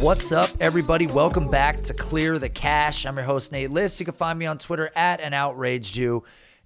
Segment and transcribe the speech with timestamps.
[0.00, 1.06] What's up, everybody?
[1.08, 3.04] Welcome back to Clear the Cash.
[3.04, 3.98] I'm your host, Nate Liss.
[3.98, 6.22] You can find me on Twitter at an outraged Jew.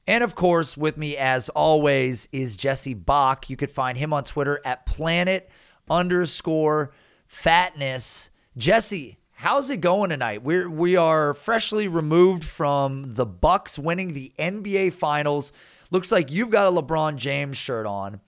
[0.06, 3.48] And of course, with me as always is Jesse Bak.
[3.48, 5.50] You could find him on Twitter at planet
[5.88, 6.92] underscore
[7.26, 8.30] fatness.
[8.56, 10.44] Jesse, how's it going tonight?
[10.44, 15.52] We're we are freshly removed from the Bucks winning the NBA Finals.
[15.90, 18.20] Looks like you've got a LeBron James shirt on.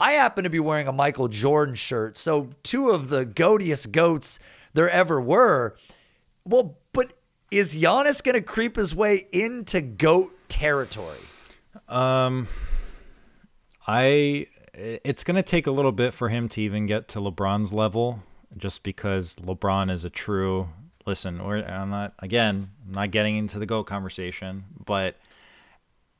[0.00, 2.16] I happen to be wearing a Michael Jordan shirt.
[2.16, 4.40] So two of the goatiest goats
[4.74, 5.76] there ever were.
[6.44, 7.12] Well, but
[7.52, 11.18] is Giannis going to creep his way into goat territory?
[11.88, 12.48] Um,
[13.86, 17.72] I it's going to take a little bit for him to even get to LeBron's
[17.72, 18.24] level
[18.56, 20.68] just because LeBron is a true
[21.06, 25.16] listen, or I'm not again, I'm not getting into the GOAT conversation, but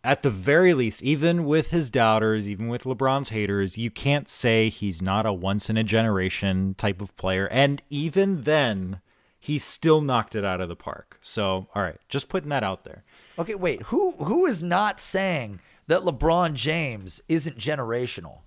[0.05, 4.69] at the very least, even with his doubters, even with LeBron's haters, you can't say
[4.69, 7.48] he's not a once in a generation type of player.
[7.48, 9.01] And even then,
[9.39, 11.19] he still knocked it out of the park.
[11.20, 13.05] So, all right, just putting that out there.
[13.39, 13.83] Okay, wait.
[13.85, 18.39] Who who is not saying that LeBron James isn't generational?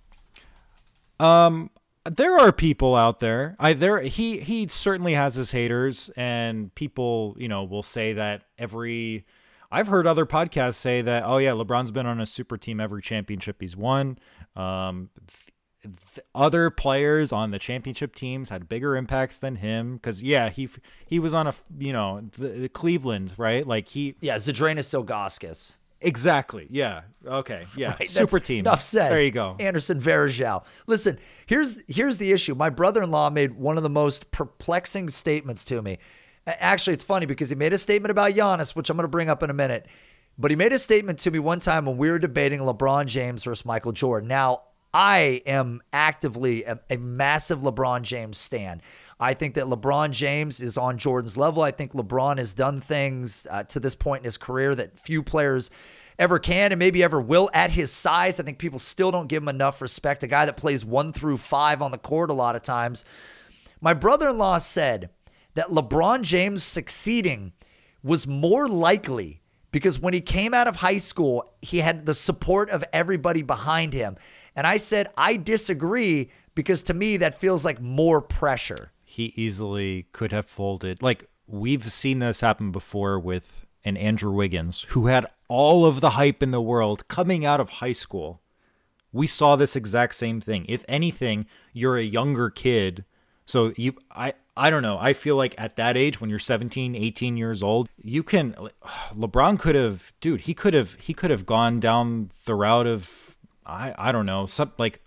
[1.19, 1.69] Um,
[2.05, 3.55] there are people out there.
[3.59, 8.43] I there he he certainly has his haters, and people you know will say that
[8.57, 9.25] every.
[9.73, 13.01] I've heard other podcasts say that oh yeah, LeBron's been on a super team every
[13.01, 14.17] championship he's won.
[14.55, 15.09] Um,
[15.81, 20.49] th- th- other players on the championship teams had bigger impacts than him because yeah
[20.49, 20.67] he
[21.05, 25.75] he was on a you know the, the Cleveland right like he yeah Zydrunas Ilgauskas
[26.01, 26.67] Exactly.
[26.69, 27.01] Yeah.
[27.25, 27.67] Okay.
[27.75, 27.95] Yeah.
[27.99, 28.59] Right, Super team.
[28.59, 29.11] Enough said.
[29.11, 29.55] There you go.
[29.59, 30.63] Anderson Varejao.
[30.87, 32.55] Listen, here's here's the issue.
[32.55, 35.99] My brother-in-law made one of the most perplexing statements to me.
[36.47, 39.29] Actually, it's funny because he made a statement about Giannis, which I'm going to bring
[39.29, 39.85] up in a minute.
[40.39, 43.43] But he made a statement to me one time when we were debating LeBron James
[43.43, 44.27] versus Michael Jordan.
[44.27, 44.63] Now,
[44.93, 48.81] I am actively a, a, massive LeBron James stan.
[49.21, 51.63] I think that LeBron James is on Jordan's level.
[51.63, 55.23] I think LeBron has done things uh, to this point in his career that few
[55.23, 55.69] players
[56.19, 58.37] ever can and maybe ever will at his size.
[58.37, 60.23] I think people still don't give him enough respect.
[60.23, 63.05] A guy that plays one through five on the court a lot of times.
[63.79, 65.09] My brother in law said
[65.53, 67.53] that LeBron James succeeding
[68.03, 69.41] was more likely
[69.71, 73.93] because when he came out of high school, he had the support of everybody behind
[73.93, 74.17] him.
[74.55, 78.91] And I said, I disagree because to me, that feels like more pressure.
[79.03, 81.01] He easily could have folded.
[81.01, 86.11] Like, we've seen this happen before with an Andrew Wiggins, who had all of the
[86.11, 88.41] hype in the world coming out of high school.
[89.11, 90.65] We saw this exact same thing.
[90.69, 93.03] If anything, you're a younger kid.
[93.45, 94.97] So you I I don't know.
[94.97, 98.53] I feel like at that age when you're 17, 18 years old, you can
[99.13, 103.30] LeBron could have dude, he could have he could have gone down the route of
[103.65, 105.01] I I don't know, some like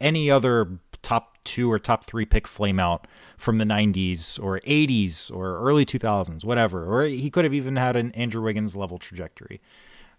[0.00, 3.06] any other top 2 or top 3 pick flame out
[3.38, 6.84] from the 90s or 80s or early 2000s, whatever.
[6.84, 9.60] Or he could have even had an Andrew Wiggins level trajectory.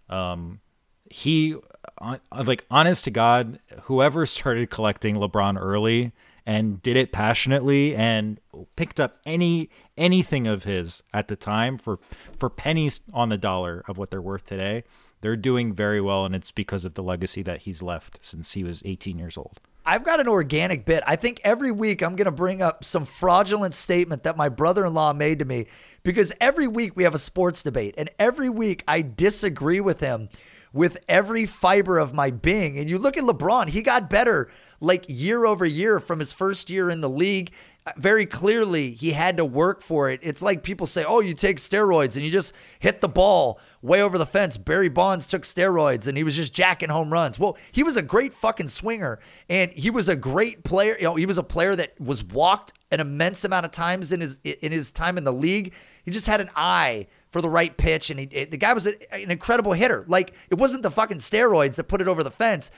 [0.10, 0.62] Um
[1.10, 1.56] he
[2.00, 6.14] uh, like honest to god, whoever started collecting LeBron early
[6.46, 8.40] and did it passionately and
[8.76, 12.00] picked up any anything of his at the time for
[12.38, 14.84] for pennies on the dollar of what they're worth today.
[15.22, 18.64] They're doing very well and it's because of the legacy that he's left since he
[18.64, 19.62] was 18 years old.
[19.84, 21.04] I've got an organic bit.
[21.08, 24.86] I think every week I'm going to bring up some fraudulent statement that my brother
[24.86, 25.68] in law made to me
[26.04, 30.30] because every week we have a sports debate and every week I disagree with him
[30.74, 32.78] with every fiber of my being.
[32.78, 34.50] And you look at LeBron, he got better
[34.80, 37.52] like year over year from his first year in the league.
[37.98, 40.20] Very clearly, he had to work for it.
[40.24, 44.02] It's like people say, oh, you take steroids and you just hit the ball way
[44.02, 44.58] over the fence.
[44.58, 47.40] Barry Bonds took steroids and he was just jacking home runs.
[47.40, 50.96] Well, he was a great fucking swinger and he was a great player.
[50.98, 54.22] You know, he was a player that was walked an immense amount of times in
[54.22, 55.74] his in his time in the league.
[56.04, 58.98] He just had an eye for the right pitch and he, the guy was an
[59.12, 60.04] incredible hitter.
[60.08, 62.70] Like it wasn't the fucking steroids that put it over the fence.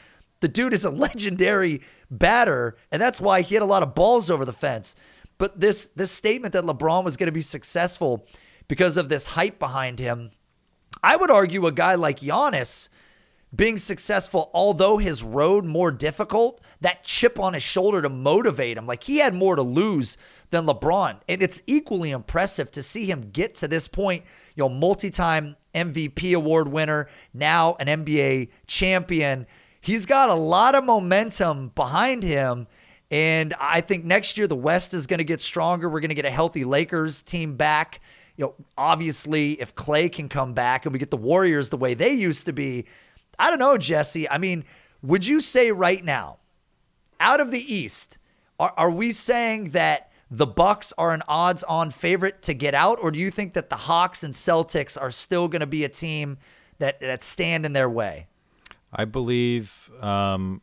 [0.43, 1.79] The dude is a legendary
[2.11, 4.93] batter, and that's why he had a lot of balls over the fence.
[5.37, 8.27] but this this statement that LeBron was going to be successful
[8.67, 10.31] because of this hype behind him,
[11.01, 12.89] I would argue a guy like Giannis
[13.55, 18.85] being successful, although his road more difficult, that chip on his shoulder to motivate him.
[18.85, 20.17] Like he had more to lose
[20.49, 21.21] than LeBron.
[21.29, 24.25] And it's equally impressive to see him get to this point,
[24.55, 29.45] you know, multi-time MVP award winner, now an NBA champion.
[29.83, 32.68] He's got a lot of momentum behind him.
[33.12, 35.89] And I think next year the West is going to get stronger.
[35.89, 38.00] We're going to get a healthy Lakers team back.
[38.38, 41.95] You know, obviously, if Clay can come back and we get the Warriors the way
[41.95, 42.85] they used to be,
[43.38, 44.30] I don't know, Jesse.
[44.30, 44.63] I mean,
[45.01, 46.38] would you say right now,
[47.19, 48.18] out of the East,
[48.62, 53.12] are, are we saying that the Bucks are an odds-on favorite to get out, or
[53.12, 56.38] do you think that the Hawks and Celtics are still going to be a team
[56.79, 58.27] that that stand in their way?
[58.93, 60.61] I believe um,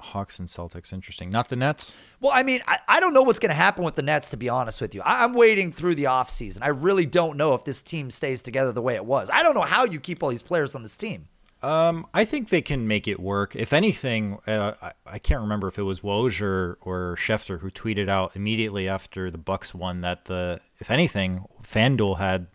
[0.00, 0.92] Hawks and Celtics.
[0.92, 1.30] Interesting.
[1.30, 1.96] Not the Nets.
[2.20, 4.36] Well, I mean, I, I don't know what's going to happen with the Nets, to
[4.36, 5.02] be honest with you.
[5.02, 6.58] I, am waiting through the offseason.
[6.62, 9.30] I really don't know if this team stays together the way it was.
[9.32, 11.28] I don't know how you keep all these players on this team.
[11.62, 13.56] Um, I think they can make it work.
[13.56, 17.70] If anything, uh, I, I, can't remember if it was Woj or, or Schefter who
[17.70, 22.48] tweeted out immediately after the Bucks won that the, if anything, FanDuel had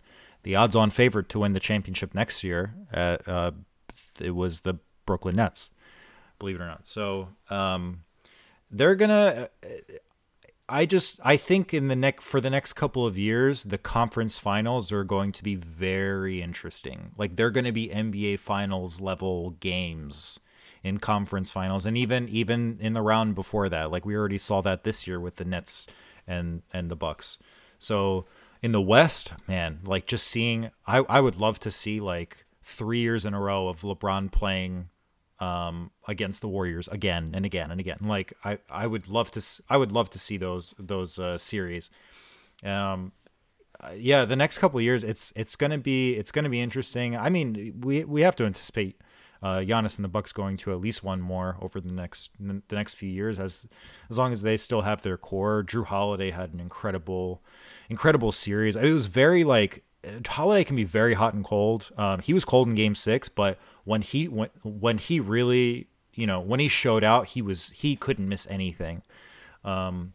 [0.44, 2.75] the odds-on favorite to win the championship next year.
[2.94, 3.51] Uh, uh,
[4.19, 4.75] it was the
[5.06, 5.69] Brooklyn Nets,
[6.39, 6.88] believe it or not.
[6.88, 8.03] So um,
[8.69, 9.50] they're gonna.
[10.71, 14.38] I just I think in the next for the next couple of years, the conference
[14.38, 17.12] finals are going to be very interesting.
[17.18, 20.39] Like they're going to be NBA finals level games
[20.83, 23.92] in conference finals and even even in the round before that.
[23.92, 25.88] Like we already saw that this year with the Nets
[26.25, 27.38] and and the Bucks.
[27.77, 28.25] So
[28.62, 33.00] in the West, man, like just seeing I I would love to see like 3
[33.00, 34.89] years in a row of LeBron playing
[35.39, 37.97] um, against the Warriors again and again and again.
[38.01, 41.89] Like I, I would love to, I would love to see those those uh, series.
[42.63, 43.12] Um,
[43.79, 47.18] uh, yeah, the next couple years, it's it's gonna be it's gonna be interesting.
[47.18, 49.01] I mean, we we have to anticipate
[49.41, 52.62] uh, Giannis and the Bucks going to at least one more over the next the
[52.71, 53.68] next few years, as
[54.09, 55.63] as long as they still have their core.
[55.63, 57.41] Jrue Holiday had an incredible,
[57.89, 58.75] incredible series.
[58.75, 59.83] It was very like
[60.27, 61.92] Holiday can be very hot and cold.
[61.98, 66.25] Um, he was cold in Game Six, but when he when when he really you
[66.27, 69.03] know when he showed out, he was he couldn't miss anything.
[69.63, 70.13] Um,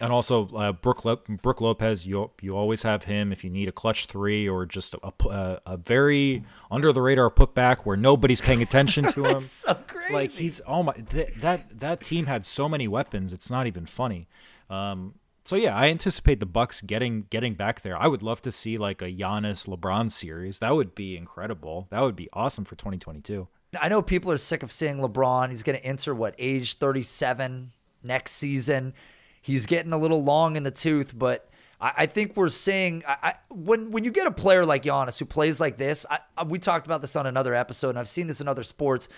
[0.00, 3.68] and also uh, Brook Le- Brook Lopez, you you always have him if you need
[3.68, 8.40] a clutch three or just a, a, a very under the radar putback where nobody's
[8.40, 9.40] paying attention to him.
[9.40, 10.12] so crazy.
[10.12, 13.32] Like he's oh my th- that that team had so many weapons.
[13.32, 14.28] It's not even funny.
[14.70, 15.14] Um,
[15.48, 17.96] so yeah, I anticipate the Bucks getting getting back there.
[17.96, 20.58] I would love to see like a Giannis LeBron series.
[20.58, 21.86] That would be incredible.
[21.88, 23.48] That would be awesome for 2022.
[23.80, 25.48] I know people are sick of seeing LeBron.
[25.48, 27.72] He's going to enter what age 37
[28.02, 28.92] next season.
[29.40, 31.48] He's getting a little long in the tooth, but
[31.80, 35.18] I, I think we're seeing I, I, when when you get a player like Giannis
[35.18, 36.04] who plays like this.
[36.46, 39.08] we talked about this on another episode, and I've seen this in other sports.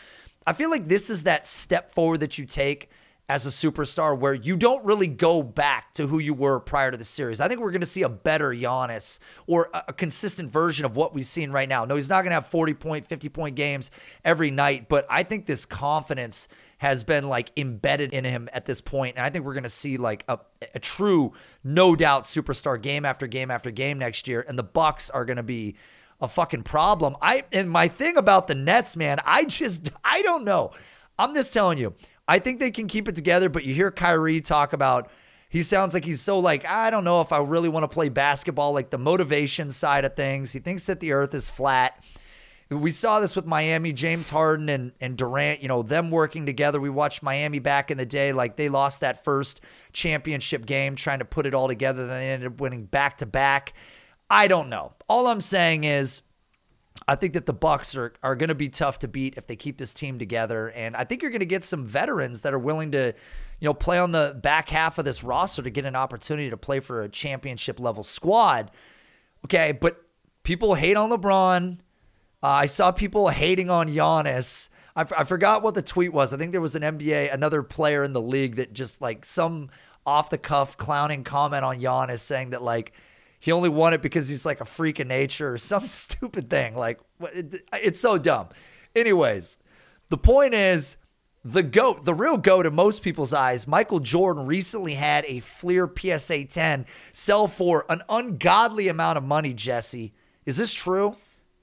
[0.47, 2.89] I feel like this is that step forward that you take
[3.31, 6.97] as a superstar where you don't really go back to who you were prior to
[6.97, 7.39] the series.
[7.39, 11.15] I think we're going to see a better Giannis or a, consistent version of what
[11.15, 11.85] we've seen right now.
[11.85, 13.93] No, he's not going to have 40 point, 50 point games
[14.25, 16.49] every night, but I think this confidence
[16.79, 19.15] has been like embedded in him at this point.
[19.17, 20.41] And I think we're going to see like a,
[20.75, 21.33] a true,
[21.63, 24.45] no doubt superstar game after game after game next year.
[24.49, 25.77] And the Bucks are going to be
[26.21, 27.15] a fucking problem.
[27.23, 30.73] I and my thing about the Nets, man, I just I don't know.
[31.17, 31.95] I'm just telling you.
[32.31, 35.11] I think they can keep it together, but you hear Kyrie talk about
[35.49, 38.09] he sounds like he's so like, I don't know if I really want to play
[38.09, 40.53] basketball, like the motivation side of things.
[40.53, 42.05] He thinks that the earth is flat.
[42.69, 46.81] We saw this with Miami, James Harden and, and Durant, you know, them working together.
[46.81, 49.61] We watched Miami back in the day, like they lost that first
[49.93, 52.07] championship game trying to put it all together.
[52.07, 53.73] Then they ended up winning back to back.
[54.31, 54.93] I don't know.
[55.09, 56.23] All I'm saying is
[57.11, 59.57] I think that the Bucks are are going to be tough to beat if they
[59.57, 62.59] keep this team together, and I think you're going to get some veterans that are
[62.59, 63.13] willing to,
[63.59, 66.57] you know, play on the back half of this roster to get an opportunity to
[66.57, 68.71] play for a championship level squad.
[69.45, 70.05] Okay, but
[70.45, 71.79] people hate on LeBron.
[72.45, 74.69] Uh, I saw people hating on Giannis.
[74.95, 76.33] I, f- I forgot what the tweet was.
[76.33, 79.71] I think there was an NBA, another player in the league that just like some
[80.07, 82.93] off the cuff clowning comment on Giannis saying that like
[83.41, 86.77] he only won it because he's like a freak of nature or some stupid thing.
[86.77, 87.01] Like,
[87.73, 88.51] it's so dumb.
[88.95, 89.59] Anyways,
[90.09, 90.97] the point is
[91.45, 95.91] the GOAT, the real GOAT in most people's eyes, Michael Jordan recently had a Fleer
[95.91, 100.13] PSA 10 sell for an ungodly amount of money, Jesse.
[100.45, 101.17] Is this true?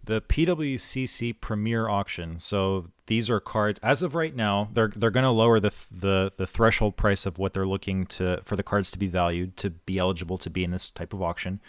[0.07, 2.39] The PWCC Premier Auction.
[2.39, 4.69] So these are cards as of right now.
[4.73, 8.41] They're they're going to lower the the the threshold price of what they're looking to
[8.43, 11.21] for the cards to be valued to be eligible to be in this type of
[11.21, 11.61] auction.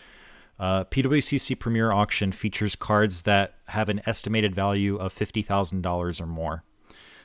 [0.58, 6.20] Uh, PWCC Premier Auction features cards that have an estimated value of fifty thousand dollars
[6.20, 6.62] or more.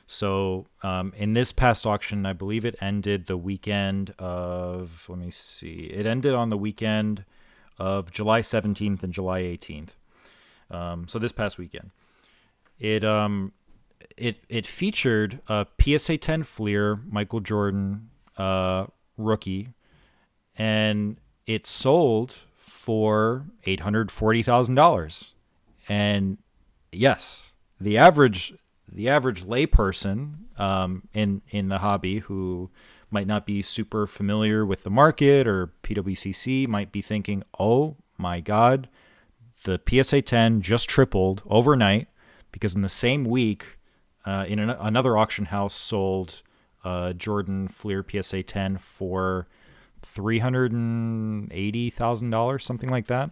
[0.06, 5.30] So um, in this past auction, I believe it ended the weekend of let me
[5.30, 7.24] see, it ended on the weekend
[7.78, 9.96] of July seventeenth and July eighteenth.
[10.70, 11.90] Um, so this past weekend,
[12.78, 13.52] it um,
[14.16, 19.70] it it featured a PSA 10 Fleer Michael Jordan uh, rookie,
[20.56, 21.16] and
[21.46, 25.34] it sold for eight hundred forty thousand dollars.
[25.88, 26.38] And
[26.92, 28.54] yes, the average
[28.90, 32.70] the average layperson um, in in the hobby who
[33.10, 38.40] might not be super familiar with the market or PWCC might be thinking, "Oh my
[38.40, 38.88] God,
[39.64, 42.08] the PSA 10 just tripled overnight
[42.52, 43.78] because in the same week,
[44.24, 46.42] uh, in an, another auction house sold
[46.84, 49.48] uh, Jordan Fleer PSA 10 for
[50.04, 53.30] three hundred and eighty thousand dollars, something like that,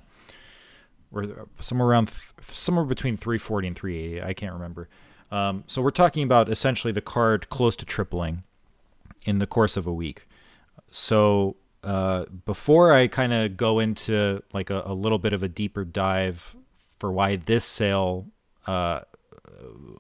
[1.13, 4.23] or somewhere around th- somewhere between three forty and three eighty.
[4.23, 4.89] I can't remember.
[5.31, 8.43] Um, so we're talking about essentially the card close to tripling
[9.25, 10.27] in the course of a week.
[10.91, 15.49] So uh, before I kind of go into like a, a, little bit of a
[15.49, 16.55] deeper dive
[16.99, 18.27] for why this sale
[18.67, 19.01] uh,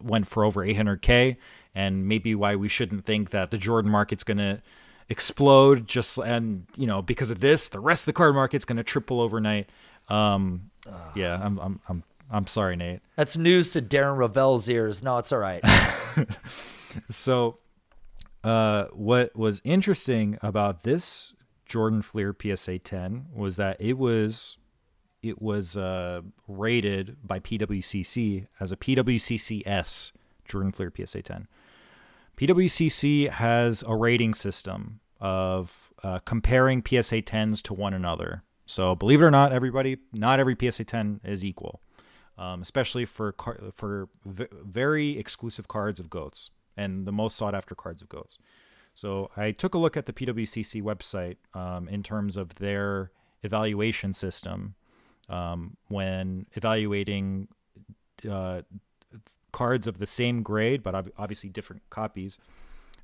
[0.01, 1.37] went for over 800k
[1.75, 4.63] and maybe why we shouldn't think that the Jordan market's going to
[5.09, 8.77] explode just and you know because of this the rest of the card market's going
[8.77, 9.69] to triple overnight.
[10.09, 10.71] Um
[11.15, 13.01] yeah I'm, I'm i'm i'm sorry nate.
[13.17, 15.03] That's news to darren rovell's ears.
[15.03, 15.63] No it's all right.
[17.11, 17.59] So
[18.45, 21.33] uh what was interesting about this
[21.73, 24.59] Jordan Fleer PSA 10 was that it was
[25.23, 30.13] it was uh, rated by PWCC as a PWCCS
[30.47, 31.49] Jordan Fleer PSA 10.
[32.37, 38.43] PWCC has a rating system of uh, comparing PSA 10s to one another.
[38.67, 41.81] So believe it or not, everybody, not every PSA 10 is equal,
[42.37, 47.55] um, especially for car- for v- very exclusive cards of goats and the most sought
[47.55, 48.37] after cards of goats.
[48.95, 53.11] So I took a look at the PWCC website um, in terms of their
[53.43, 54.75] evaluation system
[55.29, 57.49] um, when evaluating
[58.29, 58.63] uh,
[59.51, 62.39] cards of the same grade, but obviously different copies.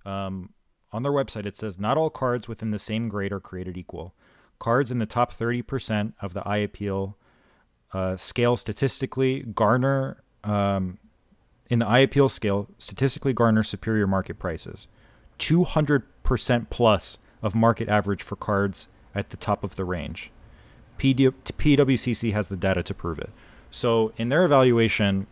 [0.04, 0.50] Um,
[0.92, 4.14] on their website, it says not all cards within the same grade are created equal.
[4.58, 7.16] Cards in the top 30% of the eye appeal
[7.92, 10.98] uh, scale statistically garner, um,
[11.70, 14.86] in the eye appeal scale, statistically garner superior market prices.
[15.38, 20.30] 200% plus of market average for cards at the top of the range.
[20.98, 23.30] PWCC has the data to prove it.
[23.70, 25.26] So in their evaluation,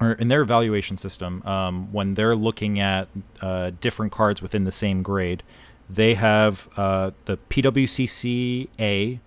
[0.00, 3.08] or in their evaluation system, um, when they're looking at
[3.40, 5.42] uh, different cards within the same grade,
[5.88, 9.20] they have uh, the PWCC A,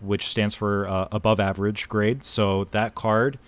[0.00, 2.24] which stands for uh, above average grade.
[2.24, 3.38] So that card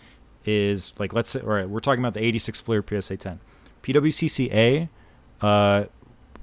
[0.45, 3.41] is like, let's say, all right, we're talking about the 86 Fleer PSA 10.
[3.83, 4.88] PWCC A
[5.41, 5.85] uh,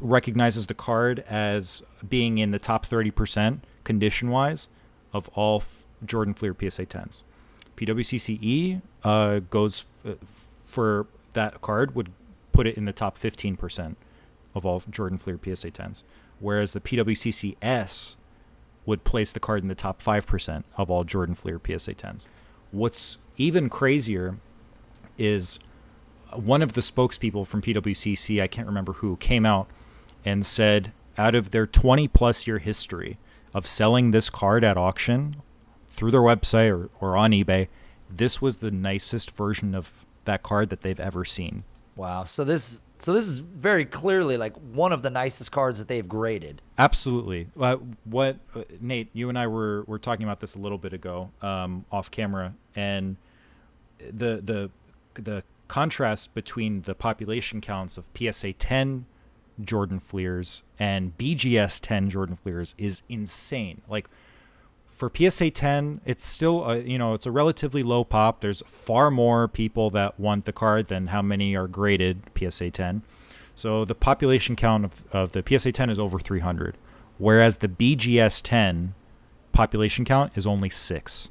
[0.02, 4.68] recognizes the card as being in the top 30% condition wise
[5.14, 7.24] of all f- Jordan Fleer PSA 10s.
[7.78, 10.18] PWCCE uh, goes f-
[10.66, 12.12] for that card, would
[12.52, 13.96] put it in the top 15%
[14.54, 16.04] of all Jordan Fleer PSA 10s,
[16.40, 18.16] whereas the PWCCS
[18.86, 22.28] would place the card in the top 5% of all Jordan Fleer PSA 10s.
[22.72, 24.38] What's even crazier
[25.18, 25.60] is
[26.34, 29.70] one of the spokespeople from PWCC, I can't remember who, came out
[30.26, 33.18] and said out of their 20 plus year history
[33.54, 35.36] of selling this card at auction
[35.88, 37.68] through their website or, or on eBay,
[38.10, 41.64] this was the nicest version of that card that they've ever seen.
[41.96, 42.24] Wow.
[42.24, 46.08] So this so this is very clearly like one of the nicest cards that they've
[46.08, 46.62] graded.
[46.78, 47.48] Absolutely.
[47.60, 50.94] Uh, what uh, Nate, you and I were were talking about this a little bit
[50.94, 53.18] ago, um, off camera, and
[53.98, 54.70] the the
[55.16, 59.06] the contrast between the population counts of PSA 10
[59.66, 63.82] Jordan Fleers and BGS 10 Jordan Fleers is insane.
[63.88, 64.10] Like
[64.90, 68.42] for PSA 10, it's still a, you know, it's a relatively low pop.
[68.42, 73.02] There's far more people that want the card than how many are graded PSA 10.
[73.56, 76.78] So the population count of, of the PSA 10 is over 300,
[77.18, 78.94] whereas the BGS 10
[79.52, 81.30] population count is only 6,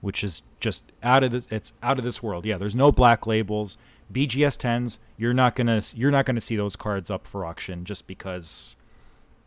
[0.00, 2.44] which is just out of the, it's out of this world.
[2.44, 3.76] Yeah, there's no black labels.
[4.12, 8.06] BGS 10s, you're not gonna you're not gonna see those cards up for auction just
[8.06, 8.76] because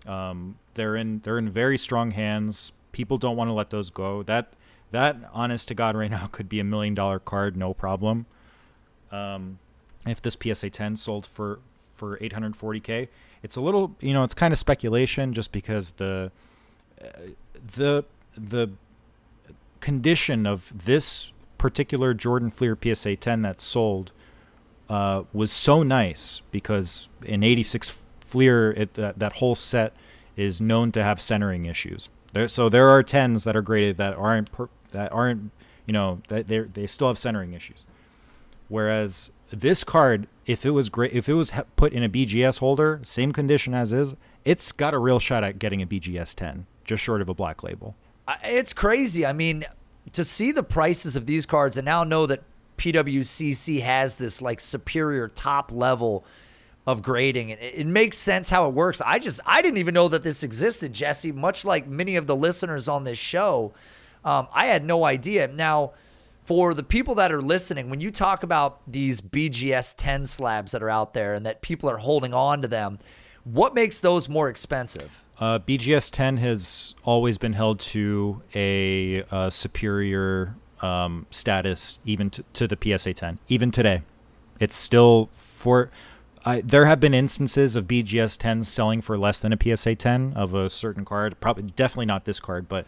[0.06, 2.72] um, they're in they're in very strong hands.
[2.92, 4.24] People don't want to let those go.
[4.24, 4.54] That
[4.92, 8.26] that honest to God right now could be a million dollar card, no problem.
[9.12, 9.60] Um,
[10.08, 11.60] if this PSA 10 sold for
[11.96, 13.08] for 840k,
[13.44, 16.32] it's a little, you know, it's kind of speculation just because the
[17.02, 17.08] uh,
[17.76, 18.06] the
[18.36, 18.72] the
[19.80, 24.12] condition of this particular Jordan Fleer PSA 10 that sold
[24.94, 29.94] uh, was so nice because in 86 Fleer, it, that, that whole set
[30.38, 32.10] is known to have centering issues.
[32.34, 35.50] There, so there are 10s that are graded that aren't per, that aren't
[35.88, 37.86] you know that they they still have centering issues.
[38.70, 43.00] Whereas this card, if it was great, if it was put in a BGS holder,
[43.04, 44.14] same condition as is,
[44.46, 47.64] it's got a real shot at getting a BGS 10, just short of a black
[47.64, 47.96] label.
[48.44, 49.26] It's crazy.
[49.26, 49.66] I mean,
[50.12, 52.44] to see the prices of these cards and now know that
[52.84, 56.26] PWCC has this like superior top level
[56.86, 57.50] of grading.
[57.50, 59.02] It, it, makes sense how it works.
[59.06, 61.32] I just I didn't even know that this existed, Jesse.
[61.32, 63.72] Much like many of the listeners on this show,
[64.26, 65.48] um, I had no idea.
[65.48, 65.94] Now,
[66.44, 70.84] for the people that are listening, when you talk about these BGS 10 slabs that
[70.84, 73.00] are out there and that people are holding on to them,
[73.46, 75.24] what makes those more expensive?
[75.40, 82.44] Uh, BGS 10 has always been held to a, a superior um, status, even to,
[82.54, 83.40] to the PSA 10.
[83.48, 84.04] Even today,
[84.60, 85.90] it's still for
[86.46, 90.34] I, there have been instances of BGS 10s selling for less than a PSA 10
[90.36, 91.40] of a certain card.
[91.40, 92.86] Probably, definitely not this card, but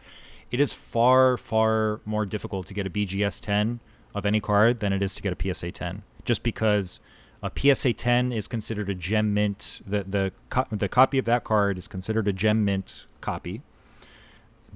[0.52, 3.80] it is far, far more difficult to get a BGS 10
[4.14, 6.04] of any card than it is to get a PSA 10.
[6.26, 7.00] Just because
[7.42, 9.82] a PSA 10 is considered a gem mint.
[9.86, 10.32] The the
[10.72, 13.62] the copy of that card is considered a gem mint copy.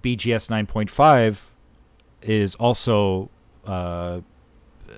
[0.01, 1.48] BGS 9.5
[2.21, 3.29] is also
[3.65, 4.21] uh,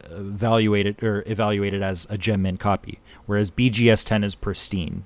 [0.10, 5.06] evaluated or evaluated as a gem mint copy, whereas BGS 10 is pristine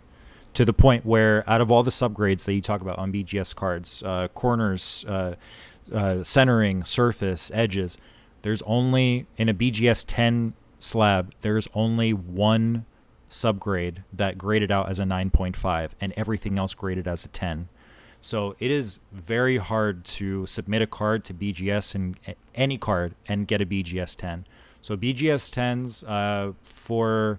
[0.56, 3.54] to the point where out of all the subgrades that you talk about on BGS
[3.54, 5.36] cards, uh, corners, uh,
[5.94, 7.98] uh, centering, surface, edges,
[8.42, 12.86] there's only in a BGS 10 slab, there's only one
[13.30, 17.68] subgrade that graded out as a 9.5 and everything else graded as a 10.
[18.26, 22.18] So it is very hard to submit a card to BGS and
[22.56, 24.48] any card and get a BGS 10.
[24.82, 27.38] So BGS 10s uh, for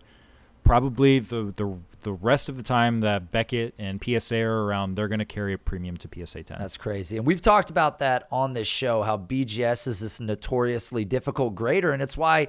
[0.63, 5.09] probably the, the the rest of the time that Beckett and PSA are around, they're
[5.09, 6.59] going to carry a premium to PSA 10.
[6.61, 7.17] That's crazy.
[7.17, 11.91] And we've talked about that on this show, how BGS is this notoriously difficult grader.
[11.91, 12.47] And it's why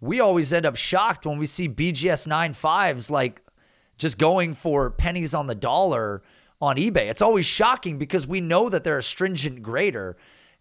[0.00, 3.42] we always end up shocked when we see BGS 9.5s like
[3.98, 6.22] just going for pennies on the dollar
[6.60, 7.08] on eBay.
[7.08, 10.16] It's always shocking because we know that they're a stringent grader.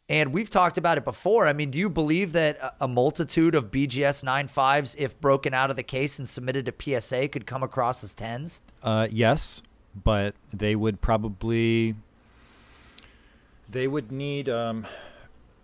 [0.08, 1.46] And we've talked about it before.
[1.46, 5.76] I mean, do you believe that a multitude of BGS 9.5s, if broken out of
[5.76, 8.62] the case and submitted to PSA, could come across as 10s?
[8.82, 9.62] Uh, yes,
[10.04, 11.94] but they would probably.
[13.70, 14.50] They would need.
[14.50, 14.88] Um,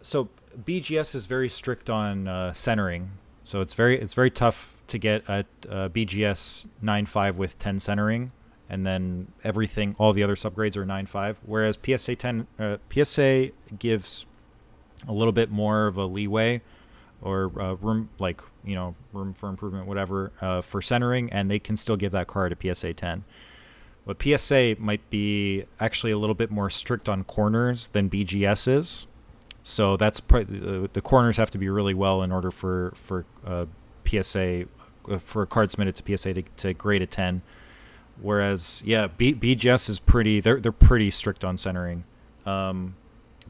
[0.04, 0.30] so
[0.64, 3.14] BGS is very strict on uh, centering.
[3.46, 8.32] So it's very it's very tough to get a, a BGS 9.5 with 10 centering
[8.70, 14.26] and then everything all the other subgrades are 9.5 whereas psa 10 uh, psa gives
[15.08, 16.62] a little bit more of a leeway
[17.22, 21.60] or uh, room like you know room for improvement whatever uh, for centering and they
[21.60, 23.24] can still give that card a psa 10
[24.06, 29.08] but psa might be actually a little bit more strict on corners than bgs is
[29.64, 33.26] so that's pr- uh, the corners have to be really well in order for for
[33.46, 33.66] uh,
[34.06, 34.66] psa
[35.10, 37.42] uh, for a card submitted to psa to, to grade a 10
[38.22, 42.04] whereas yeah B- bgs is pretty they're, they're pretty strict on centering
[42.46, 42.96] um,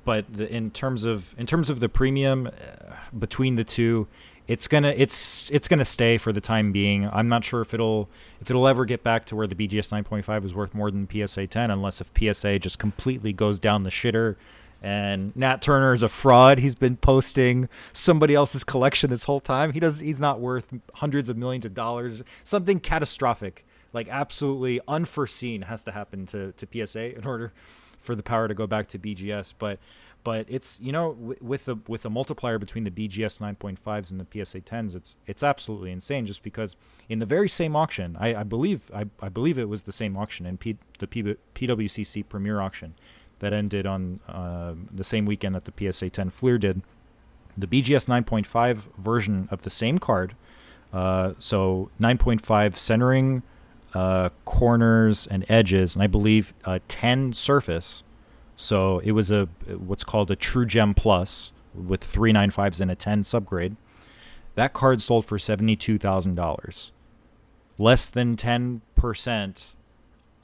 [0.06, 4.08] but the, in terms of in terms of the premium uh, between the two,
[4.47, 7.10] it's gonna it's it's gonna stay for the time being.
[7.12, 8.08] I'm not sure if it'll
[8.39, 11.47] if it'll ever get back to where the BGS 9.5 is worth more than PSA
[11.47, 14.36] 10, unless if PSA just completely goes down the shitter.
[14.84, 16.60] And Nat Turner is a fraud.
[16.60, 19.73] He's been posting somebody else's collection this whole time.
[19.73, 19.99] He does.
[19.99, 22.21] He's not worth hundreds of millions of dollars.
[22.43, 23.65] Something catastrophic,
[23.96, 27.54] like absolutely unforeseen, has to happen to to PSA in order
[28.00, 29.54] for the power to go back to BGS.
[29.58, 29.80] But
[30.24, 34.20] but it's you know w- with the with the multiplier between the BGS 9.5s and
[34.20, 36.26] the PSA 10s, it's it's absolutely insane.
[36.26, 36.76] Just because
[37.08, 40.18] in the very same auction, I, I believe I, I believe it was the same
[40.18, 41.24] auction in P, the P,
[41.56, 42.96] PWCC Premier auction
[43.40, 46.82] that ended on uh, the same weekend that the PSA 10 Fleer did.
[47.58, 50.36] The BGS 9.5 version of the same card,
[50.92, 53.44] uh, so 9.5 centering
[53.96, 58.04] uh, corners and edges, and I believe uh, 10 surface.
[58.58, 62.92] So it was a what's called a True Gem Plus with three nine fives and
[62.92, 63.78] a 10 subgrade.
[64.56, 66.92] That card sold for $72,000.
[67.78, 69.68] Less than 10%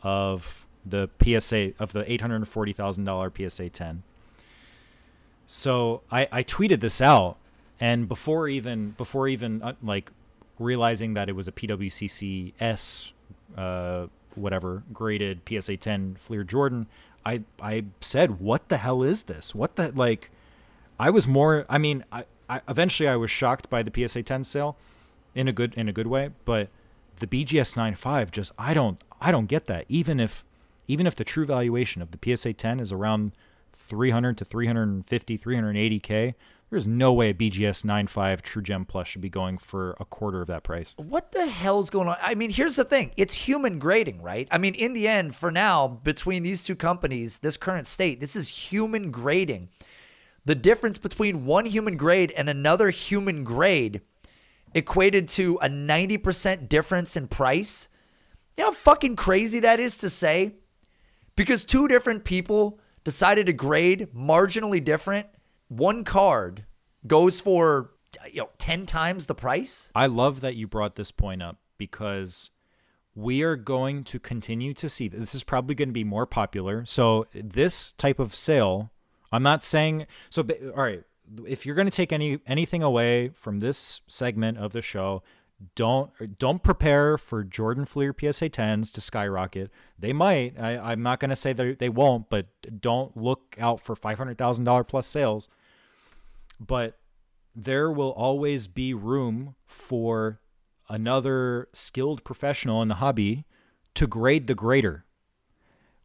[0.04, 4.04] of the PSA of the $840,000 PSA 10.
[5.48, 7.38] So I, I tweeted this out,
[7.80, 10.12] and before even before even uh, like
[10.60, 13.12] realizing that it was a PWCC S,
[13.58, 16.88] uh, whatever graded PSA 10 Fleer Jordan,
[17.26, 19.54] I I said, "What the hell is this?
[19.56, 20.32] What the like?"
[21.00, 21.66] I was more.
[21.68, 24.78] I mean, I, I eventually I was shocked by the PSA 10 sale,
[25.36, 26.70] in a good in a good way, but
[27.20, 29.86] the BGS 9.5 just I don't I don't get that.
[29.90, 30.44] Even if
[30.88, 33.32] even if the true valuation of the PSA 10 is around
[33.74, 36.34] 300 to 350, 380k,
[36.71, 40.41] there's no way a BGS 9.5 True Gem Plus should be going for a quarter
[40.41, 40.93] of that price.
[40.95, 42.15] What the hell's going on?
[42.21, 44.47] I mean, here's the thing it's human grading, right?
[44.49, 48.38] I mean, in the end, for now, between these two companies, this current state, this
[48.38, 49.69] is human grading.
[50.45, 54.01] The difference between one human grade and another human grade
[54.73, 57.89] equated to a 90% difference in price.
[58.57, 60.55] You know how fucking crazy that is to say?
[61.36, 65.27] Because two different people decided to grade marginally different.
[65.71, 66.65] One card
[67.07, 67.91] goes for
[68.29, 69.89] you know 10 times the price.
[69.95, 72.49] I love that you brought this point up because
[73.15, 76.84] we are going to continue to see this is probably going to be more popular.
[76.86, 78.91] So this type of sale,
[79.31, 81.03] I'm not saying so all right,
[81.47, 85.23] if you're going to take any anything away from this segment of the show,
[85.75, 89.71] don't don't prepare for Jordan Fleer PSA 10s to skyrocket.
[89.97, 90.60] They might.
[90.60, 92.47] I, am not going to say they they won't, but
[92.81, 95.47] don't look out for five hundred thousand dollar plus sales.
[96.65, 97.00] But
[97.56, 100.39] there will always be room for
[100.88, 103.45] another skilled professional in the hobby
[103.95, 105.06] to grade the grader.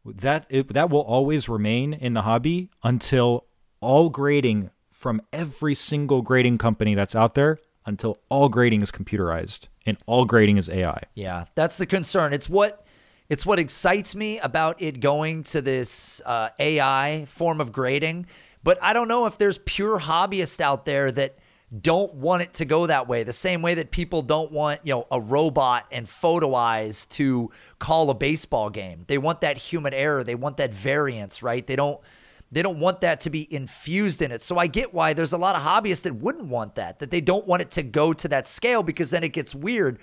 [0.03, 3.45] That it, that will always remain in the hobby until
[3.81, 9.67] all grading from every single grading company that's out there until all grading is computerized
[9.85, 11.03] and all grading is AI.
[11.13, 12.33] Yeah, that's the concern.
[12.33, 12.85] It's what
[13.29, 18.27] it's what excites me about it going to this uh, AI form of grading.
[18.63, 21.37] But I don't know if there's pure hobbyists out there that
[21.81, 23.23] don't want it to go that way.
[23.23, 27.51] The same way that people don't want, you know, a robot and photo eyes to
[27.79, 29.03] call a baseball game.
[29.07, 30.23] They want that human error.
[30.23, 31.65] They want that variance, right?
[31.65, 31.99] They don't
[32.49, 34.41] they don't want that to be infused in it.
[34.41, 37.19] So I get why there's a lot of hobbyists that wouldn't want that, that they
[37.19, 39.99] don't want it to go to that scale because then it gets weird.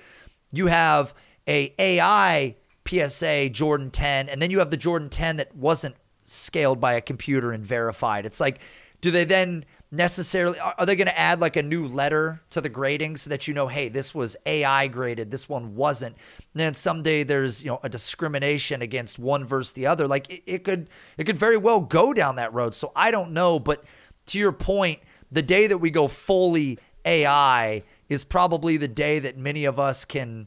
[0.53, 1.15] You have
[1.49, 2.57] a AI
[2.89, 5.95] PSA Jordan 10 and then you have the Jordan 10 that wasn't
[6.25, 8.27] scaled by a computer and verified.
[8.27, 8.61] It's like
[9.01, 12.69] do they then necessarily are they going to add like a new letter to the
[12.69, 16.17] grading so that you know hey this was ai graded this one wasn't?
[16.55, 20.09] And then someday there's you know a discrimination against one versus the other.
[20.09, 22.75] Like it, it could it could very well go down that road.
[22.75, 23.85] So i don't know but
[24.27, 29.37] to your point the day that we go fully ai is probably the day that
[29.37, 30.47] many of us can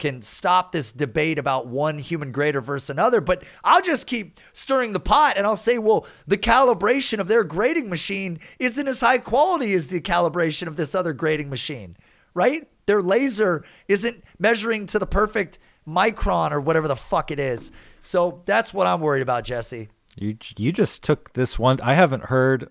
[0.00, 3.20] can stop this debate about one human grader versus another.
[3.20, 7.44] But I'll just keep stirring the pot and I'll say, well, the calibration of their
[7.44, 11.96] grading machine isn't as high quality as the calibration of this other grading machine,
[12.34, 12.68] right?
[12.86, 17.70] Their laser isn't measuring to the perfect micron or whatever the fuck it is.
[18.00, 19.88] So that's what I'm worried about, Jesse.
[20.16, 21.78] You you just took this one.
[21.82, 22.68] I haven't heard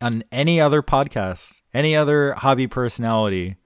[0.00, 3.56] on any other podcast, any other hobby personality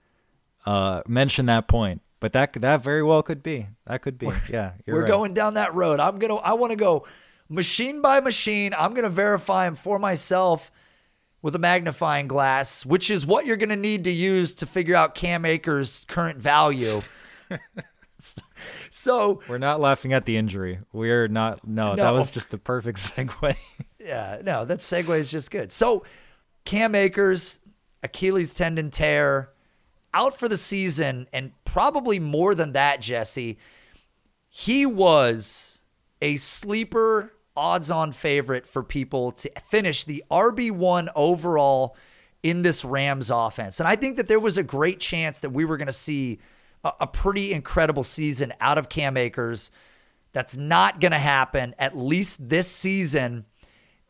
[0.65, 2.01] uh, mention that point.
[2.21, 3.69] But that that very well could be.
[3.87, 4.27] That could be.
[4.27, 5.11] We're, yeah, we're right.
[5.11, 6.01] going down that road.
[6.01, 6.37] I'm gonna.
[6.37, 7.07] I want to go
[7.49, 8.75] machine by machine.
[8.77, 10.71] I'm gonna verify them for myself
[11.43, 15.15] with a magnifying glass, which is what you're gonna need to use to figure out
[15.15, 17.03] Cam Akers' current value.
[18.91, 20.81] so we're not laughing at the injury.
[20.93, 21.67] We're not.
[21.67, 22.03] No, no.
[22.03, 23.57] that was just the perfect segue.
[24.01, 25.71] yeah, no, that segue is just good.
[25.71, 26.05] So
[26.65, 27.61] Cam Akers,
[28.03, 29.51] Achilles tendon tear
[30.15, 33.59] out for the season and probably more than that, Jesse.
[34.49, 35.83] He was
[36.23, 41.95] a sleeper odds on favorite for people to finish the RB1 overall
[42.43, 43.81] in this Rams offense.
[43.81, 46.39] And I think that there was a great chance that we were going to see
[46.85, 49.71] a, a, pretty incredible season out of Cam Akers.
[50.33, 53.45] That's not going to happen, at least this season.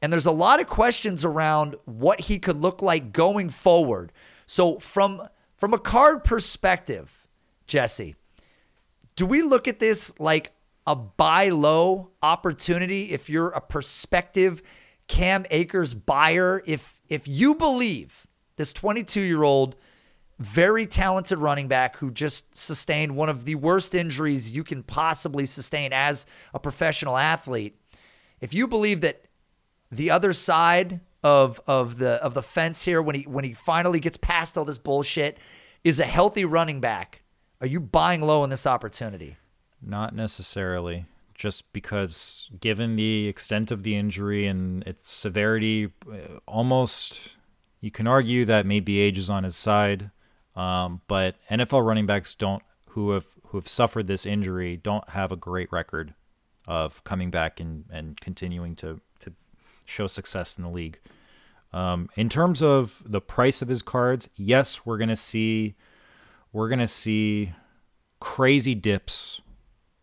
[0.00, 4.12] And there's a lot of questions around what he could look like going forward.
[4.46, 5.22] So, from
[5.56, 7.27] from a card perspective,
[7.68, 8.16] Jesse,
[9.14, 10.52] do we look at this like
[10.86, 14.62] a buy low opportunity if you're a prospective
[15.06, 16.62] Cam Akers buyer?
[16.66, 18.26] If if you believe
[18.56, 19.76] this 22 year old,
[20.38, 25.44] very talented running back who just sustained one of the worst injuries you can possibly
[25.44, 27.78] sustain as a professional athlete,
[28.40, 29.24] if you believe that
[29.92, 34.00] the other side of of the of the fence here when he when he finally
[34.00, 35.36] gets past all this bullshit
[35.84, 37.22] is a healthy running back.
[37.60, 39.36] Are you buying low in this opportunity?
[39.82, 41.06] Not necessarily.
[41.34, 47.20] just because given the extent of the injury and its severity, uh, almost
[47.80, 50.10] you can argue that maybe age is on his side.
[50.56, 55.30] Um, but NFL running backs don't who have who have suffered this injury don't have
[55.30, 56.14] a great record
[56.66, 59.32] of coming back and, and continuing to to
[59.84, 60.98] show success in the league.
[61.72, 65.76] Um, in terms of the price of his cards, yes, we're gonna see
[66.52, 67.52] we're gonna see
[68.20, 69.40] crazy dips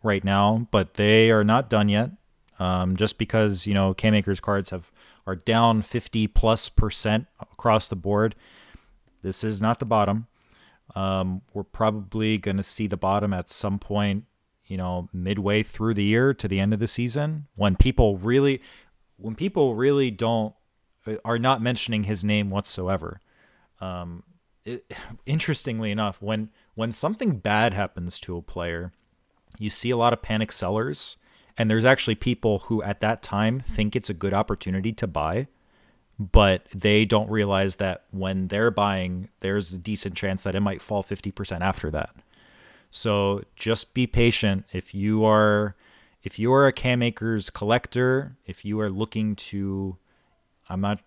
[0.04, 2.12] right now, but they are not done yet.
[2.58, 4.92] Um, just because you know Cam Akers cards have
[5.28, 8.36] are down 50 plus percent across the board,
[9.24, 10.28] this is not the bottom.
[10.96, 14.26] Um, we're probably going to see the bottom at some point,
[14.68, 18.62] you know, midway through the year to the end of the season when people really,
[19.18, 20.54] when people really don't
[21.08, 23.20] uh, are not mentioning his name whatsoever.
[23.82, 24.24] Um,
[24.66, 24.92] it,
[25.26, 28.92] interestingly enough, when when something bad happens to a player,
[29.58, 31.18] you see a lot of panic sellers,
[31.58, 33.74] and there's actually people who at that time mm-hmm.
[33.74, 35.48] think it's a good opportunity to buy,
[36.20, 40.82] but they don't realize that when they're buying, there's a decent chance that it might
[40.82, 42.16] fall 50% after that.
[42.92, 44.66] So just be patient.
[44.72, 45.76] If you are
[46.24, 49.98] if you are a Cam Akers collector, if you are looking to
[50.70, 51.00] I'm not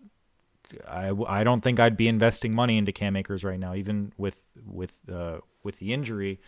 [0.87, 4.43] I, I don't think I'd be investing money into Cam Akers right now, even with
[4.67, 6.41] with uh, with the injury.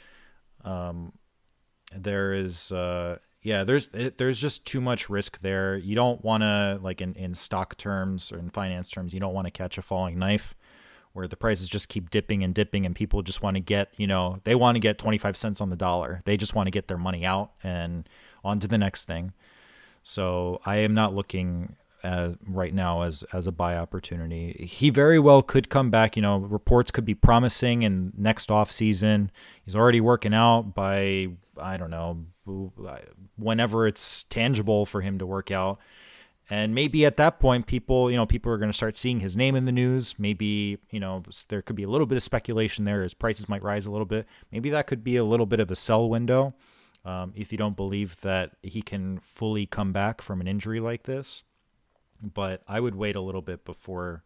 [0.64, 1.12] Um,
[1.94, 5.76] there is uh, yeah, there's it, there's just too much risk there.
[5.76, 9.35] You don't want to like in in stock terms or in finance terms, you don't
[9.35, 10.54] want to catch a falling knife
[11.12, 14.06] where the prices just keep dipping and dipping and people just want to get, you
[14.06, 16.22] know, they want to get 25 cents on the dollar.
[16.24, 18.09] They just want to get their money out and
[18.44, 19.33] on to the next thing.
[20.02, 24.66] So I am not looking as, right now as as a buy opportunity.
[24.68, 26.16] He very well could come back.
[26.16, 29.30] You know, reports could be promising in next off season.
[29.64, 31.28] He's already working out by
[31.60, 32.26] I don't know
[33.36, 35.78] whenever it's tangible for him to work out.
[36.52, 39.36] And maybe at that point, people, you know, people are going to start seeing his
[39.36, 40.16] name in the news.
[40.18, 43.04] Maybe, you know, there could be a little bit of speculation there.
[43.04, 44.26] His prices might rise a little bit.
[44.50, 46.54] Maybe that could be a little bit of a sell window
[47.04, 51.04] um, if you don't believe that he can fully come back from an injury like
[51.04, 51.44] this
[52.22, 54.24] but I would wait a little bit before.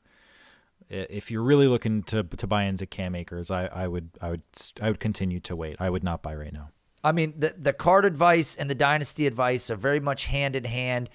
[0.89, 4.43] If you're really looking to to buy into Cam Akers, I, I would I would
[4.81, 5.77] I would continue to wait.
[5.81, 6.71] I would not buy right now.
[7.03, 10.65] I mean, the the card advice and the dynasty advice are very much hand in
[10.65, 11.09] hand.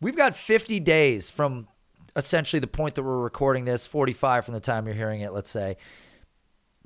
[0.00, 1.66] We've got 50 days from
[2.14, 5.50] essentially the point that we're recording this, 45 from the time you're hearing it, let's
[5.50, 5.76] say,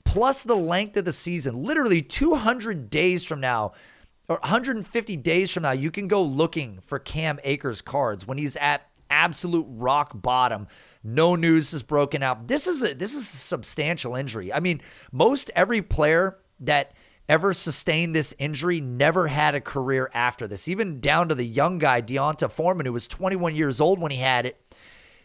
[0.05, 1.63] plus the length of the season.
[1.63, 3.73] Literally 200 days from now,
[4.29, 8.57] or 150 days from now, you can go looking for Cam Akers cards when he's
[8.57, 10.67] at absolute rock bottom.
[11.05, 12.49] No news is broken out.
[12.49, 14.53] This is a this is a substantial injury.
[14.53, 14.81] I mean,
[15.13, 16.93] most every player that
[17.29, 20.67] ever sustained this injury never had a career after this.
[20.67, 24.19] Even down to the young guy D'Onta Foreman, who was 21 years old when he
[24.19, 24.61] had it,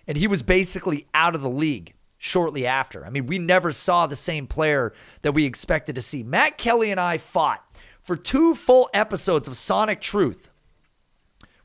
[0.06, 3.06] and he was basically out of the league shortly after.
[3.06, 6.24] I mean, we never saw the same player that we expected to see.
[6.24, 7.64] Matt Kelly and I fought
[8.02, 10.50] for two full episodes of Sonic Truth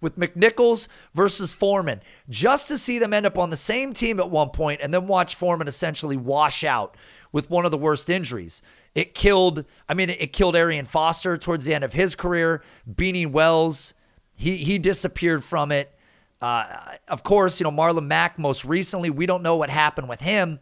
[0.02, 4.28] with McNichols versus Foreman, just to see them end up on the same team at
[4.30, 6.96] one point and then watch Foreman essentially wash out
[7.32, 8.60] with one of the worst injuries.
[8.94, 12.62] It killed, I mean, it killed Arian Foster towards the end of his career.
[12.90, 13.94] Beanie Wells,
[14.34, 15.96] he he disappeared from it.
[16.42, 16.66] Uh,
[17.08, 20.58] of course, you know, Marlon Mack most recently, we don't know what happened with him,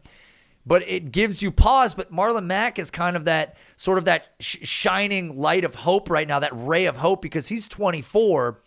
[0.67, 1.95] but it gives you pause.
[1.95, 6.11] But Marlon Mack is kind of that sort of that sh- shining light of hope
[6.11, 8.61] right now, that ray of hope, because he's 24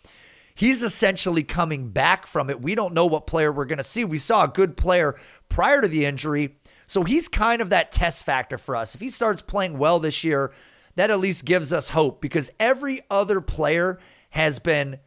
[0.54, 2.62] he's essentially coming back from it.
[2.62, 4.04] We don't know what player we're going to see.
[4.04, 5.16] We saw a good player
[5.48, 6.56] prior to the injury.
[6.86, 8.94] So he's kind of that test factor for us.
[8.94, 10.52] If he starts playing well this year,
[10.96, 13.98] that at least gives us hope because every other player
[14.30, 14.98] has been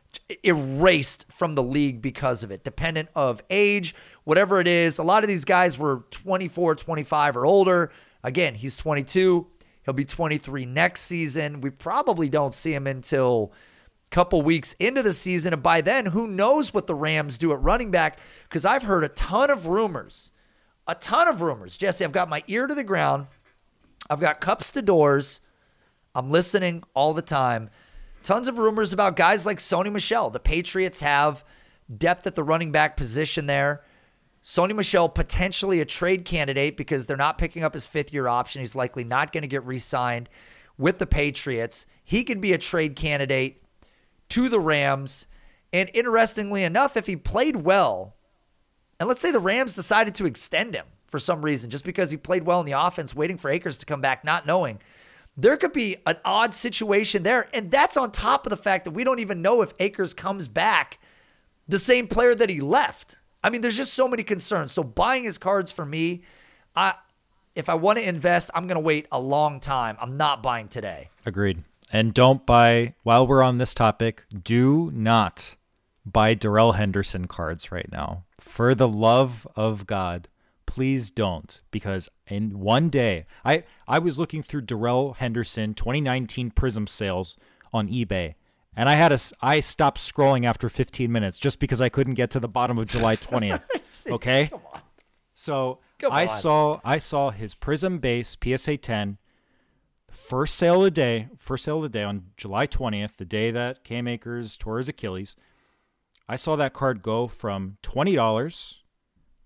[0.44, 4.98] erased from the league because of it, dependent of age, whatever it is.
[4.98, 7.92] A lot of these guys were 24, 25 or older.
[8.24, 9.48] Again, he's 22.
[9.84, 11.62] He'll be 23 next season.
[11.62, 13.54] We probably don't see him until
[14.10, 15.54] couple weeks into the season.
[15.54, 18.20] And by then, who knows what the Rams do at running back?
[18.43, 20.32] Because I've heard a ton of rumors,
[20.88, 21.78] a ton of rumors.
[21.78, 23.28] Jesse, I've got my ear to the ground.
[24.10, 25.41] I've got cups to doors.
[26.15, 27.70] I'm listening all the time.
[28.24, 30.30] Tons of rumors about guys like Sony Michel.
[30.30, 31.43] The Patriots have
[31.96, 33.84] depth at the running back position there.
[34.43, 38.62] Sony Michel potentially a trade candidate because they're not picking up his fifth year option.
[38.62, 40.30] He's likely not going to get re signed
[40.78, 41.86] with the Patriots.
[42.04, 43.62] He could be a trade candidate
[44.30, 45.28] to the Rams.
[45.74, 48.16] And interestingly enough, if he played well,
[49.00, 52.18] and let's say the Rams decided to extend him for some reason, just because he
[52.18, 54.80] played well in the offense, waiting for Akers to come back, not knowing,
[55.36, 57.48] there could be an odd situation there.
[57.54, 60.48] And that's on top of the fact that we don't even know if Akers comes
[60.48, 61.00] back
[61.68, 63.18] the same player that he left.
[63.44, 64.72] I mean, there's just so many concerns.
[64.72, 66.24] So buying his cards for me,
[66.76, 66.96] I
[67.56, 69.98] if I want to invest, I'm going to wait a long time.
[70.00, 71.10] I'm not buying today.
[71.26, 71.63] Agreed.
[71.91, 75.56] And don't buy while we're on this topic, do not
[76.06, 78.26] buy Darrell Henderson cards right now.
[78.39, 80.28] For the love of God,
[80.65, 86.89] please don't because in one day, I I was looking through Darrell Henderson 2019 Prizm
[86.89, 87.38] sales
[87.73, 88.36] on eBay
[88.78, 92.30] and I had a I stopped scrolling after 15 minutes just because I couldn't get
[92.32, 94.12] to the bottom of July 20th.
[94.12, 94.52] okay?
[95.34, 95.80] So
[96.12, 99.17] I saw I saw his Prizm base PSA 10
[100.17, 103.51] first sale of the day, first sale of the day on July 20th, the day
[103.51, 105.36] that Cam Akers tore his Achilles.
[106.27, 108.73] I saw that card go from $20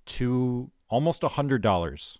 [0.05, 2.17] to almost $100.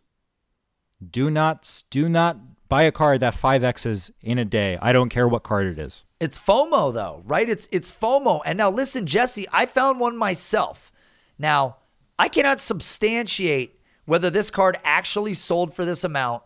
[1.10, 2.38] Do not do not
[2.70, 4.78] buy a card that 5x's in a day.
[4.80, 6.06] I don't care what card it is.
[6.20, 7.50] It's FOMO though, right?
[7.50, 8.42] It's it's FOMO.
[8.46, 10.92] And now listen, Jesse, I found one myself.
[11.40, 11.78] Now,
[12.20, 16.44] I cannot substantiate whether this card actually sold for this amount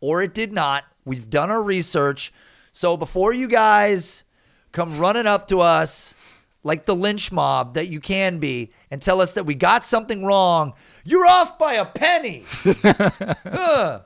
[0.00, 0.84] or it did not.
[1.08, 2.32] We've done our research.
[2.70, 4.24] So before you guys
[4.72, 6.14] come running up to us
[6.62, 10.24] like the lynch mob that you can be and tell us that we got something
[10.24, 12.44] wrong, you're off by a penny.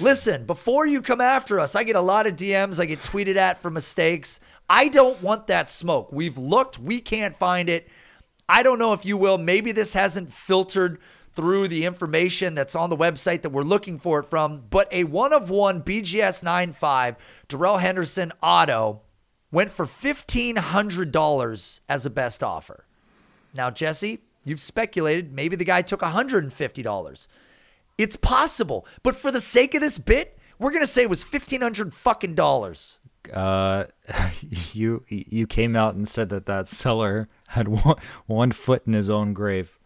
[0.00, 2.80] Listen, before you come after us, I get a lot of DMs.
[2.80, 4.40] I get tweeted at for mistakes.
[4.68, 6.10] I don't want that smoke.
[6.10, 7.88] We've looked, we can't find it.
[8.48, 9.38] I don't know if you will.
[9.38, 10.98] Maybe this hasn't filtered
[11.34, 15.04] through the information that's on the website that we're looking for it from, but a
[15.04, 17.16] one of one BGS 95
[17.48, 19.02] Darrell Henderson auto
[19.50, 22.84] went for $1,500 as a best offer.
[23.54, 27.28] Now, Jesse, you've speculated maybe the guy took $150.
[27.96, 31.60] It's possible, but for the sake of this bit, we're gonna say it was fifteen
[31.60, 32.98] hundred fucking dollars.
[33.32, 33.84] Uh,
[34.72, 39.10] you you came out and said that that seller had one, one foot in his
[39.10, 39.78] own grave.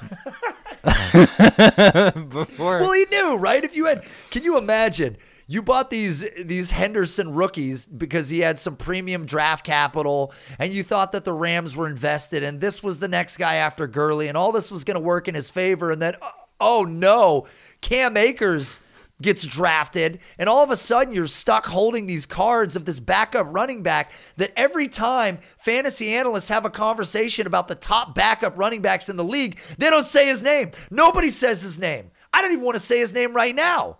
[2.28, 3.62] Before Well, he knew, right?
[3.64, 5.16] If you had, can you imagine?
[5.50, 10.82] You bought these these Henderson rookies because he had some premium draft capital, and you
[10.82, 14.36] thought that the Rams were invested, and this was the next guy after Gurley, and
[14.36, 16.16] all this was going to work in his favor, and then
[16.60, 17.46] oh no,
[17.80, 18.80] Cam Akers
[19.20, 23.46] gets drafted, and all of a sudden you're stuck holding these cards of this backup
[23.50, 28.80] running back that every time fantasy analysts have a conversation about the top backup running
[28.80, 30.70] backs in the league, they don't say his name.
[30.90, 32.10] Nobody says his name.
[32.32, 33.98] I don't even want to say his name right now.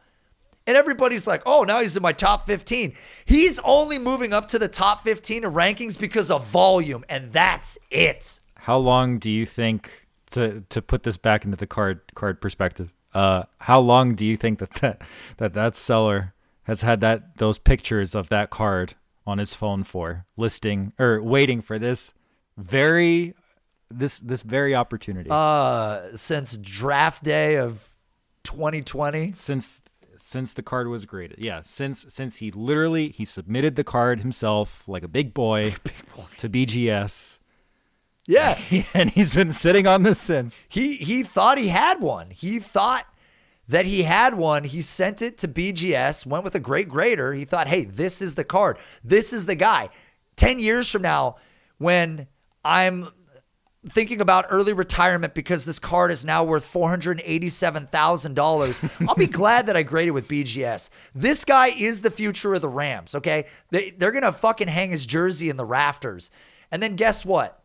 [0.67, 2.93] And everybody's like, oh, now he's in my top 15.
[3.25, 7.79] He's only moving up to the top 15 of rankings because of volume, and that's
[7.91, 8.39] it.
[8.55, 12.93] how long do you think to to put this back into the card card perspective?
[13.19, 15.03] Uh, how long do you think that that
[15.39, 18.95] that, that seller has had that those pictures of that card
[19.27, 22.13] on his phone for listing or waiting for this
[22.57, 23.35] very
[23.91, 27.91] this this very opportunity Uh, since draft day of
[28.45, 29.33] 2020.
[29.33, 29.81] since
[30.21, 31.39] since the card was graded.
[31.39, 35.75] Yeah, since since he literally he submitted the card himself like a big boy,
[36.39, 37.38] to BGS,
[38.29, 38.57] Yeah.
[38.95, 40.65] and he's been sitting on this since.
[40.69, 42.31] He he thought he had one.
[42.31, 43.07] He thought
[43.67, 44.63] that he had one.
[44.65, 47.35] He sent it to BGS, went with a great grader.
[47.35, 48.79] He thought, hey, this is the card.
[49.03, 49.89] This is the guy.
[50.37, 51.35] 10 years from now,
[51.79, 52.29] when
[52.65, 53.09] I'm
[53.89, 59.77] thinking about early retirement because this card is now worth $487,000, I'll be glad that
[59.77, 60.89] I graded with BGS.
[61.15, 63.47] This guy is the future of the Rams, okay?
[63.71, 66.31] They, they're going to fucking hang his jersey in the rafters.
[66.71, 67.58] And then guess what?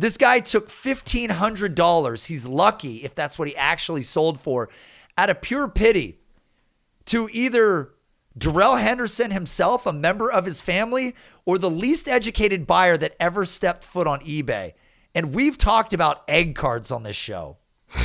[0.00, 2.26] This guy took $1,500.
[2.26, 4.70] He's lucky if that's what he actually sold for
[5.18, 6.18] out of pure pity
[7.04, 7.90] to either
[8.36, 13.44] Darrell Henderson himself, a member of his family, or the least educated buyer that ever
[13.44, 14.72] stepped foot on eBay.
[15.14, 17.58] And we've talked about egg cards on this show.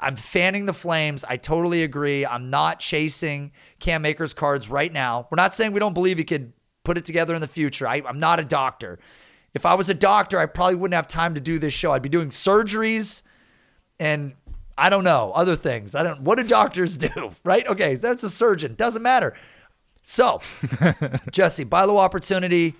[0.00, 1.24] I'm fanning the flames.
[1.24, 2.24] I totally agree.
[2.24, 5.26] I'm not chasing Cam Akers cards right now.
[5.32, 6.52] We're not saying we don't believe he could
[6.90, 7.86] put it together in the future.
[7.86, 8.98] I, I'm not a doctor.
[9.54, 11.92] If I was a doctor, I probably wouldn't have time to do this show.
[11.92, 13.22] I'd be doing surgeries
[14.00, 14.34] and
[14.76, 15.94] I don't know, other things.
[15.94, 17.30] I don't what do doctors do?
[17.44, 17.64] Right?
[17.64, 18.74] Okay, that's a surgeon.
[18.74, 19.36] Doesn't matter.
[20.02, 20.40] So,
[21.30, 22.74] Jesse, buy low opportunity.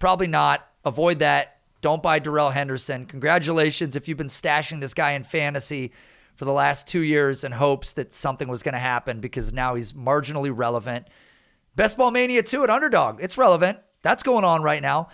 [0.00, 0.68] Probably not.
[0.84, 1.58] Avoid that.
[1.82, 3.06] Don't buy Darrell Henderson.
[3.06, 5.92] Congratulations if you've been stashing this guy in fantasy
[6.34, 9.76] for the last two years in hopes that something was going to happen because now
[9.76, 11.06] he's marginally relevant.
[11.74, 13.18] Best Ball Mania 2 at Underdog.
[13.22, 13.78] It's relevant.
[14.02, 15.08] That's going on right now.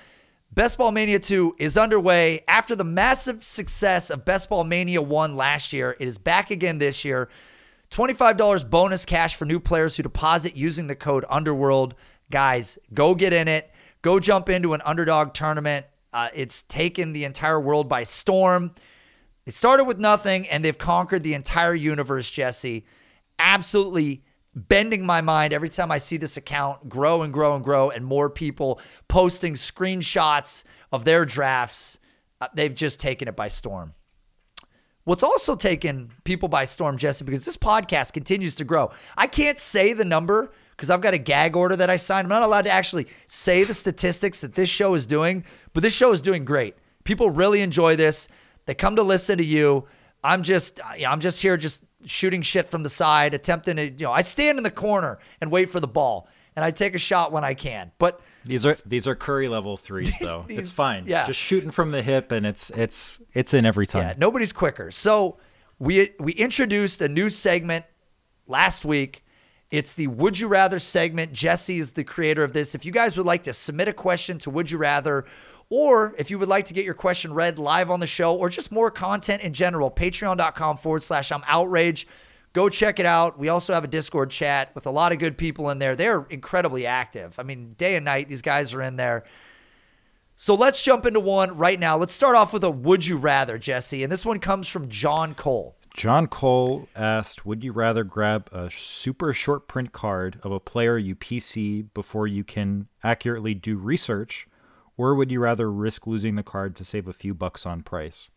[0.51, 5.37] Best Ball Mania 2 is underway after the massive success of Best Ball Mania 1
[5.37, 5.95] last year.
[6.01, 7.29] It is back again this year.
[7.93, 11.95] $25 bonus cash for new players who deposit using the code Underworld.
[12.31, 13.71] Guys, go get in it.
[14.03, 15.87] Go jump into an underdog tournament.
[16.13, 18.73] Uh, it's taken the entire world by storm.
[19.47, 22.85] It started with nothing and they've conquered the entire universe, Jesse.
[23.39, 24.25] Absolutely
[24.59, 28.05] bending my mind every time I see this account grow and grow and grow, and
[28.05, 31.99] more people posting screenshots of their drafts.
[32.41, 33.95] Uh, they've just taken it by storm.
[35.05, 38.91] What's also taken people by storm, Jesse, because this podcast continues to grow.
[39.17, 42.27] I can't say the number because I've got a gag order that I signed.
[42.27, 45.95] I'm not allowed to actually say the statistics that this show is doing, but this
[45.95, 46.77] show is doing great.
[47.05, 48.29] People really enjoy this.
[48.67, 49.87] They come to listen to you.
[50.23, 54.13] I'm just, I'm just here, just shooting shit from the side, attempting to, you know,
[54.13, 57.33] I stand in the corner and wait for the ball, and I take a shot
[57.33, 57.93] when I can.
[57.99, 60.45] But these are these are Curry level threes, though.
[60.47, 61.05] these, it's fine.
[61.07, 64.03] Yeah, just shooting from the hip, and it's it's it's in every time.
[64.03, 64.91] Yeah, nobody's quicker.
[64.91, 65.39] So
[65.79, 67.85] we we introduced a new segment
[68.47, 69.25] last week.
[69.71, 71.33] It's the Would You Rather segment.
[71.33, 72.75] Jesse is the creator of this.
[72.75, 75.27] If you guys would like to submit a question to Would You Rather,
[75.69, 78.49] or if you would like to get your question read live on the show, or
[78.49, 82.09] just more content in general, patreon.com forward slash I'm outraged.
[82.55, 83.39] Go check it out.
[83.39, 85.95] We also have a Discord chat with a lot of good people in there.
[85.95, 87.39] They're incredibly active.
[87.39, 89.25] I mean, day and night, these guys are in there.
[90.35, 91.99] So let's jump into one right now.
[91.99, 94.03] Let's start off with a Would You Rather, Jesse.
[94.03, 95.77] And this one comes from John Cole.
[95.97, 100.97] John Cole asked, Would you rather grab a super short print card of a player
[100.97, 104.47] you PC before you can accurately do research,
[104.97, 108.29] or would you rather risk losing the card to save a few bucks on price?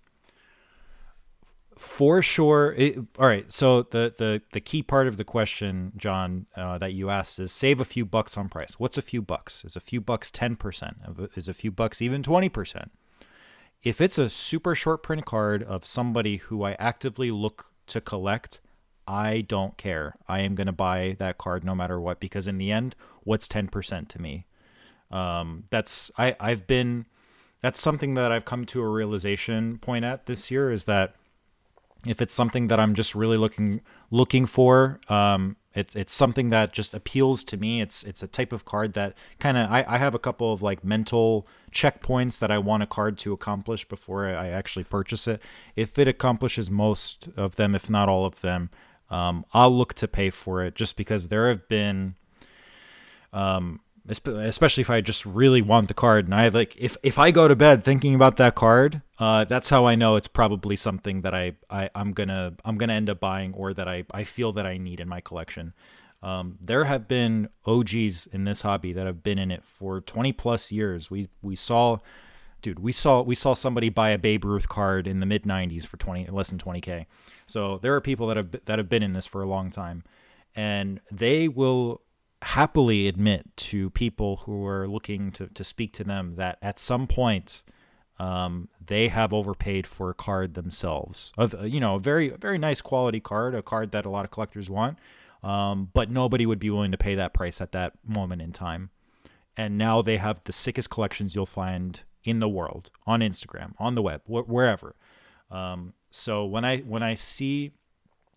[1.78, 6.46] for sure it, all right so the, the the key part of the question john
[6.56, 8.76] uh, that you asked is save a few bucks on price.
[8.78, 9.64] What's a few bucks?
[9.66, 12.90] Is a few bucks 10% is a few bucks even 20%
[13.84, 18.60] if it's a super short print card of somebody who i actively look to collect
[19.08, 20.16] i don't care.
[20.28, 23.48] I am going to buy that card no matter what because in the end what's
[23.48, 24.46] 10% to me?
[25.12, 27.06] Um, that's i i've been
[27.62, 31.16] that's something that i've come to a realization point at this year is that
[32.08, 36.74] if it's something that I'm just really looking looking for, um, it's it's something that
[36.74, 37.82] just appeals to me.
[37.82, 40.62] It's it's a type of card that kind of I, I have a couple of
[40.62, 45.42] like mental checkpoints that I want a card to accomplish before I actually purchase it.
[45.76, 48.70] If it accomplishes most of them, if not all of them,
[49.10, 52.16] um, I'll look to pay for it just because there have been
[53.32, 56.26] um, especially if I just really want the card.
[56.26, 59.70] And I like if if I go to bed thinking about that card, uh, that's
[59.70, 63.20] how I know it's probably something that I, I I'm gonna I'm gonna end up
[63.20, 65.74] buying or that I I feel that I need in my collection.
[66.24, 70.34] Um, there have been OGs in this hobby that have been in it for 20
[70.34, 71.10] plus years.
[71.10, 71.98] We we saw,
[72.62, 75.86] dude, we saw we saw somebody buy a Babe Ruth card in the mid 90s
[75.86, 77.06] for 20 less than 20k.
[77.48, 80.04] So there are people that have that have been in this for a long time,
[80.56, 82.02] and they will
[82.42, 87.08] happily admit to people who are looking to, to speak to them that at some
[87.08, 87.64] point
[88.20, 91.32] um, they have overpaid for a card themselves.
[91.38, 94.32] Of you know a very very nice quality card a card that a lot of
[94.32, 94.98] collectors want
[95.44, 98.92] um, but nobody would be willing to pay that price at that moment in time.
[99.58, 103.96] And now they have the sickest collections you'll find in the world on instagram on
[103.96, 104.96] the web wh- wherever.
[105.50, 107.72] Um, so when i when i see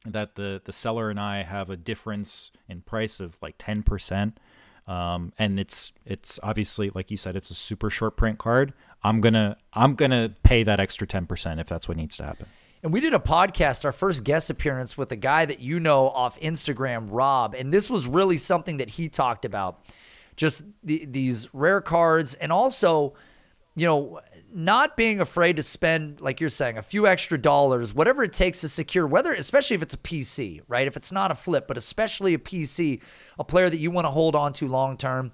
[0.05, 4.35] that the the seller and I have a difference in price of like 10%.
[4.87, 8.75] Um, and it's it's obviously like you said it's a super short print card.
[9.03, 12.47] I'm to I'm to pay that extra 10% if that's what needs to happen.
[12.83, 16.11] And we did a podcast, our first guest appearance with a guy that you know
[16.11, 19.81] off Instagram, Rob, and this was really something that he talked about.
[20.37, 23.15] Just the, these rare cards and also,
[23.75, 24.20] you know,
[24.53, 28.61] not being afraid to spend, like you're saying, a few extra dollars, whatever it takes
[28.61, 30.87] to secure, whether, especially if it's a PC, right?
[30.87, 33.03] If it's not a flip, but especially a PC,
[33.39, 35.33] a player that you want to hold on to long term,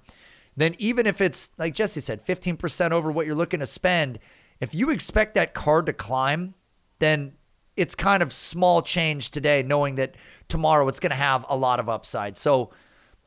[0.57, 4.17] then even if it's, like Jesse said, 15% over what you're looking to spend,
[4.59, 6.55] if you expect that card to climb,
[6.97, 7.33] then
[7.77, 10.15] it's kind of small change today, knowing that
[10.47, 12.37] tomorrow it's going to have a lot of upside.
[12.37, 12.71] So,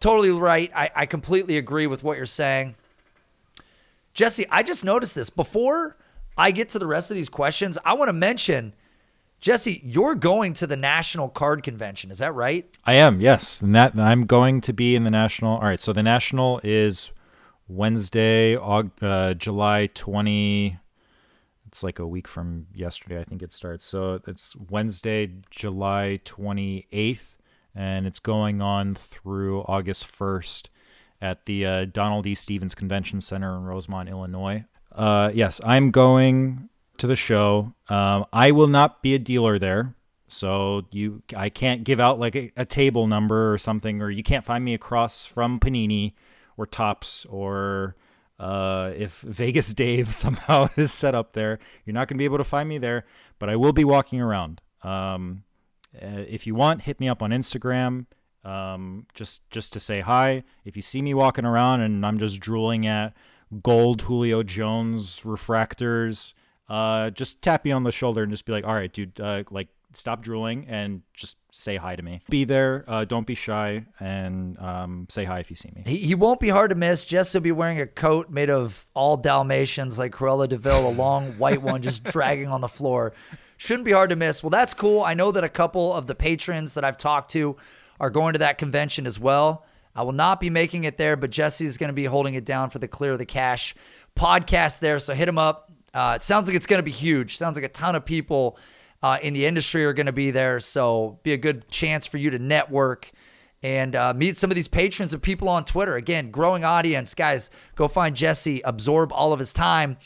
[0.00, 0.70] totally right.
[0.74, 2.74] I, I completely agree with what you're saying.
[4.14, 5.28] Jesse, I just noticed this.
[5.28, 5.96] Before
[6.38, 8.74] I get to the rest of these questions, I want to mention
[9.40, 12.10] Jesse, you're going to the National Card Convention.
[12.10, 12.66] Is that right?
[12.84, 13.60] I am, yes.
[13.60, 15.56] And that I'm going to be in the National.
[15.56, 17.10] All right, so the National is
[17.68, 20.78] Wednesday, uh, July 20
[21.74, 23.84] it's like a week from yesterday, I think it starts.
[23.84, 27.34] So it's Wednesday, July 28th,
[27.74, 30.68] and it's going on through August 1st
[31.24, 32.34] at the uh, Donald E.
[32.34, 34.64] Stephens Convention Center in Rosemont, Illinois.
[34.92, 36.68] Uh, yes, I'm going
[36.98, 37.72] to the show.
[37.88, 39.94] Um, I will not be a dealer there.
[40.28, 44.22] So you, I can't give out like a, a table number or something, or you
[44.22, 46.12] can't find me across from Panini
[46.58, 47.96] or Topps or
[48.38, 52.38] uh, if Vegas Dave somehow is set up there, you're not going to be able
[52.38, 53.06] to find me there,
[53.38, 54.60] but I will be walking around.
[54.82, 55.44] Um,
[55.94, 58.06] uh, if you want, hit me up on Instagram,
[58.44, 60.44] um, just just to say hi.
[60.64, 63.14] If you see me walking around and I'm just drooling at
[63.62, 66.34] gold Julio Jones refractors,
[66.68, 69.44] uh, just tap me on the shoulder and just be like, "All right, dude, uh,
[69.50, 72.20] like stop drooling and just say hi to me.
[72.28, 72.84] Be there.
[72.86, 75.82] Uh, don't be shy and um, say hi if you see me.
[75.86, 77.04] He, he won't be hard to miss.
[77.04, 80.90] Jess will be wearing a coat made of all Dalmatians like Cruella de Vil, a
[80.90, 83.12] long white one just dragging on the floor.
[83.56, 84.42] Shouldn't be hard to miss.
[84.42, 85.02] Well, that's cool.
[85.02, 87.56] I know that a couple of the patrons that I've talked to
[88.04, 89.64] are going to that convention as well.
[89.96, 92.44] I will not be making it there, but Jesse is going to be holding it
[92.44, 93.74] down for the Clear the Cash
[94.14, 94.98] podcast there.
[94.98, 95.72] So hit him up.
[95.94, 97.38] Uh, it sounds like it's going to be huge.
[97.38, 98.58] Sounds like a ton of people
[99.02, 100.60] uh, in the industry are going to be there.
[100.60, 103.10] So be a good chance for you to network
[103.62, 105.96] and uh, meet some of these patrons and people on Twitter.
[105.96, 107.14] Again, growing audience.
[107.14, 109.96] Guys, go find Jesse, absorb all of his time.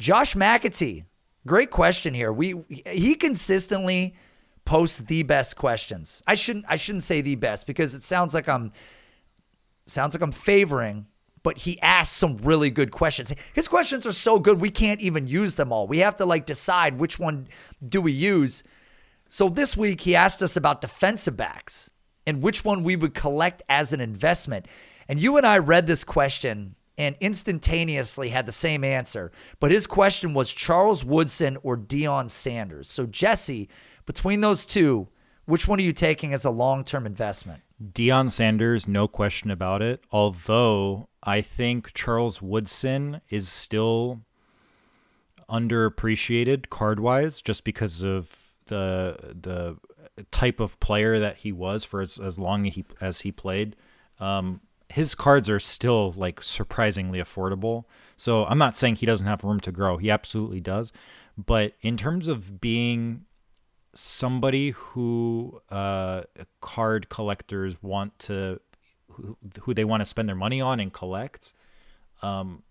[0.00, 1.04] Josh McAtee,
[1.46, 2.32] great question here.
[2.32, 2.56] We
[2.86, 4.16] he consistently
[4.70, 6.22] posts the best questions.
[6.28, 8.70] I shouldn't I shouldn't say the best because it sounds like I'm
[9.86, 11.06] sounds like I'm favoring
[11.42, 13.34] but he asked some really good questions.
[13.52, 15.88] His questions are so good we can't even use them all.
[15.88, 17.48] We have to like decide which one
[17.88, 18.62] do we use.
[19.28, 21.90] So this week he asked us about defensive backs
[22.24, 24.66] and which one we would collect as an investment.
[25.08, 29.32] And you and I read this question and instantaneously had the same answer.
[29.58, 32.90] But his question was Charles Woodson or Deion Sanders.
[32.90, 33.70] So Jesse,
[34.10, 35.06] between those two,
[35.44, 37.62] which one are you taking as a long-term investment?
[37.80, 40.02] Deion Sanders, no question about it.
[40.10, 44.22] Although I think Charles Woodson is still
[45.48, 49.76] underappreciated card wise, just because of the the
[50.32, 53.76] type of player that he was for as, as long as he as he played.
[54.18, 57.84] Um, his cards are still like surprisingly affordable.
[58.16, 59.98] So I'm not saying he doesn't have room to grow.
[59.98, 60.90] He absolutely does.
[61.38, 63.26] But in terms of being
[63.94, 66.22] somebody who uh,
[66.60, 68.60] card collectors want to
[69.12, 71.52] who, who they want to spend their money on and collect
[72.22, 72.62] um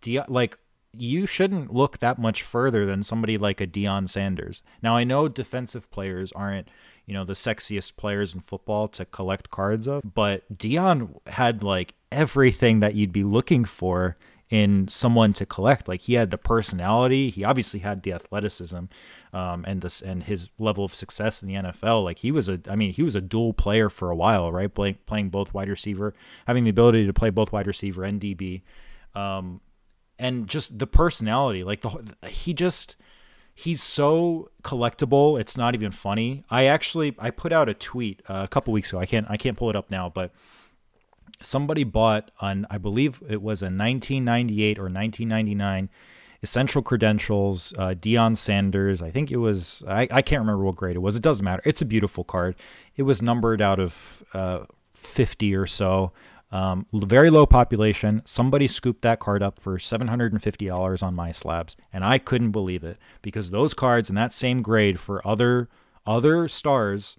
[0.00, 0.58] De- like
[0.92, 4.62] you shouldn't look that much further than somebody like a Deion Sanders.
[4.82, 6.70] Now I know defensive players aren't,
[7.06, 11.94] you know, the sexiest players in football to collect cards of, but Deion had like
[12.10, 14.16] everything that you'd be looking for
[14.50, 15.88] in someone to collect.
[15.88, 18.84] Like he had the personality, he obviously had the athleticism,
[19.32, 22.04] um, and this and his level of success in the NFL.
[22.04, 24.72] Like he was a, I mean, he was a dual player for a while, right?
[24.72, 26.14] Play, playing both wide receiver,
[26.46, 28.62] having the ability to play both wide receiver and DB,
[29.14, 29.60] um,
[30.18, 31.62] and just the personality.
[31.62, 32.96] Like the he just
[33.54, 35.38] he's so collectible.
[35.38, 36.44] It's not even funny.
[36.48, 39.00] I actually I put out a tweet uh, a couple weeks ago.
[39.00, 40.32] I can't I can't pull it up now, but
[41.42, 45.88] somebody bought on I believe it was a 1998 or 1999
[46.42, 49.02] essential credentials uh, Deion Sanders.
[49.02, 51.16] I think it was I, I can't remember what grade it was.
[51.16, 51.62] It doesn't matter.
[51.64, 52.56] It's a beautiful card.
[52.96, 56.12] It was numbered out of uh, 50 or so.
[56.50, 58.22] Um, very low population.
[58.24, 63.50] Somebody scooped that card up for $750 on MySlabs, and I couldn't believe it because
[63.50, 65.68] those cards in that same grade for other
[66.06, 67.18] other stars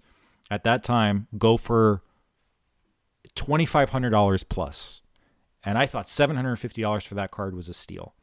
[0.50, 2.02] at that time go for
[3.40, 5.00] $2,500 plus.
[5.64, 8.14] And I thought $750 for that card was a steal.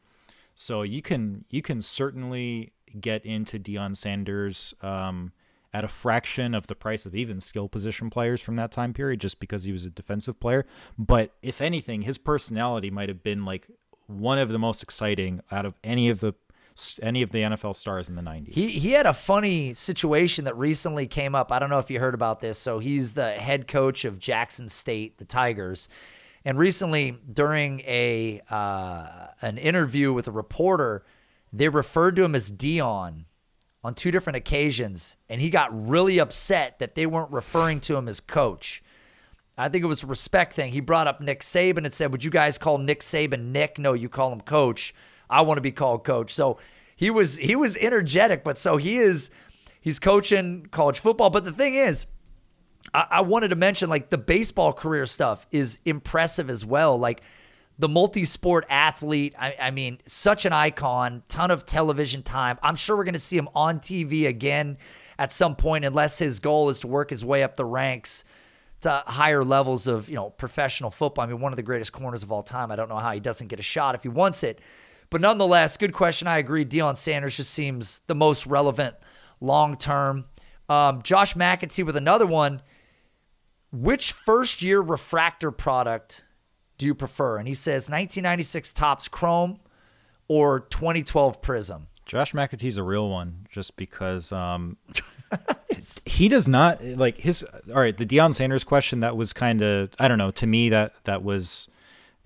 [0.54, 5.32] So you can you can certainly get into Deion Sanders um,
[5.72, 9.20] at a fraction of the price of even skill position players from that time period,
[9.20, 10.66] just because he was a defensive player.
[10.98, 13.68] But if anything, his personality might have been like
[14.08, 16.34] one of the most exciting out of any of the
[17.02, 18.52] any of the NFL stars in the 90s.
[18.52, 21.52] He he had a funny situation that recently came up.
[21.52, 22.58] I don't know if you heard about this.
[22.58, 25.88] So he's the head coach of Jackson State, the Tigers.
[26.44, 31.04] And recently during a uh, an interview with a reporter,
[31.52, 33.24] they referred to him as Deion
[33.84, 38.08] on two different occasions, and he got really upset that they weren't referring to him
[38.08, 38.82] as coach.
[39.56, 40.72] I think it was a respect thing.
[40.72, 43.78] He brought up Nick Saban and said, "Would you guys call Nick Saban Nick?
[43.78, 44.94] No, you call him coach."
[45.30, 46.32] I want to be called coach.
[46.32, 46.58] So
[46.96, 49.30] he was he was energetic, but so he is
[49.80, 51.30] he's coaching college football.
[51.30, 52.06] But the thing is,
[52.92, 56.98] I, I wanted to mention like the baseball career stuff is impressive as well.
[56.98, 57.22] Like
[57.78, 59.34] the multi-sport athlete.
[59.38, 62.58] I, I, mean, such an icon, ton of television time.
[62.62, 64.78] I'm sure we're going to see him on TV again
[65.18, 68.24] at some point, unless his goal is to work his way up the ranks
[68.80, 71.24] to higher levels of you know professional football.
[71.24, 72.70] I mean, one of the greatest corners of all time.
[72.70, 74.60] I don't know how he doesn't get a shot if he wants it.
[75.10, 76.28] But nonetheless, good question.
[76.28, 76.64] I agree.
[76.64, 78.94] Deion Sanders just seems the most relevant
[79.40, 80.26] long term.
[80.68, 82.62] Um, Josh McEntee with another one.
[83.70, 86.24] Which first year refractor product
[86.78, 87.36] do you prefer?
[87.36, 89.58] And he says 1996 Topps Chrome
[90.26, 91.86] or 2012 Prizm.
[92.06, 94.78] Josh McAtee's a real one, just because um,
[96.06, 97.44] he does not like his.
[97.68, 100.30] All right, the Deion Sanders question that was kind of I don't know.
[100.30, 101.68] To me, that that was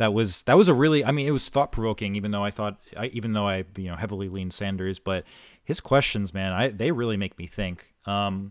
[0.02, 1.04] that was that was a really.
[1.04, 2.16] I mean, it was thought provoking.
[2.16, 5.24] Even though I thought, I, even though I you know heavily lean Sanders, but
[5.62, 7.94] his questions, man, I they really make me think.
[8.04, 8.50] Um,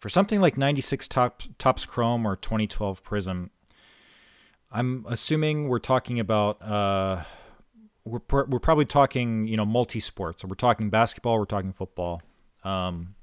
[0.00, 3.50] for something like 96 top, Topps Chrome or 2012 Prizm,
[4.72, 7.22] I'm assuming we're talking about uh,
[8.04, 10.44] we're we're probably talking you know multi sports.
[10.44, 12.22] We're talking basketball, we're talking football.
[12.64, 13.14] Um,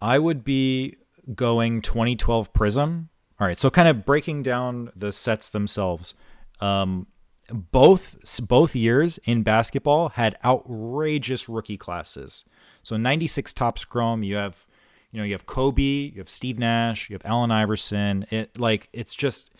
[0.00, 0.98] I would be
[1.34, 3.08] going 2012 Prizm.
[3.38, 6.14] All right, so kind of breaking down the sets themselves.
[6.60, 7.06] Um,
[7.50, 8.16] both
[8.48, 12.44] both years in basketball had outrageous rookie classes.
[12.82, 14.66] So 96 Topps Chrome, you have
[15.12, 18.26] you know, you have Kobe, you have Steve Nash, you have Allen Iverson.
[18.30, 19.50] It like it's just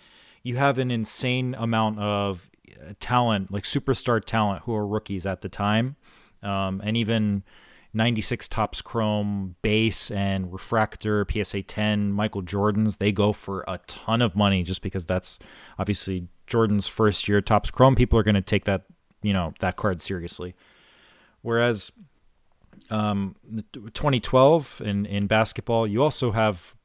[0.43, 5.43] you have an insane amount of uh, talent, like superstar talent, who are rookies at
[5.43, 5.97] the time,
[6.43, 7.43] um, and even
[7.93, 14.23] 96 Topps Chrome base and refractor PSA 10 Michael Jordans they go for a ton
[14.23, 15.39] of money just because that's
[15.79, 18.85] obviously Jordan's first year Topps Chrome people are going to take that
[19.23, 20.55] you know that card seriously
[21.43, 21.93] whereas
[22.91, 23.35] um,
[23.73, 26.77] 2012 in, in basketball, you also have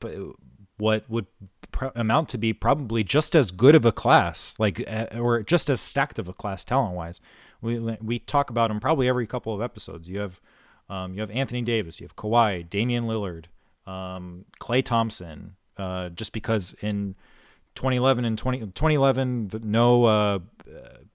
[0.78, 1.28] what would
[1.72, 5.70] pr- amount to be probably just as good of a class, like uh, or just
[5.70, 7.20] as stacked of a class talent wise.
[7.62, 10.10] We we talk about them probably every couple of episodes.
[10.10, 10.42] You have
[10.92, 13.46] um, you have Anthony Davis, you have Kawhi, Damian Lillard,
[13.88, 15.56] um, Klay Thompson.
[15.78, 17.16] Uh, just because in
[17.76, 20.40] 2011 and 20, 2011, no uh,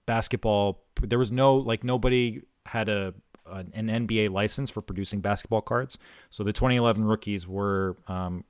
[0.07, 3.13] basketball, there was no like nobody had a
[3.49, 5.97] an NBA license for producing basketball cards.
[6.29, 8.43] So the 2011 rookies were um,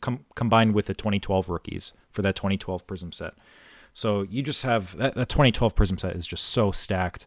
[0.00, 3.34] com- combined with the 2012 rookies for that 2012 Prizm set.
[3.94, 7.26] So you just have that, that 2012 Prizm set is just so stacked.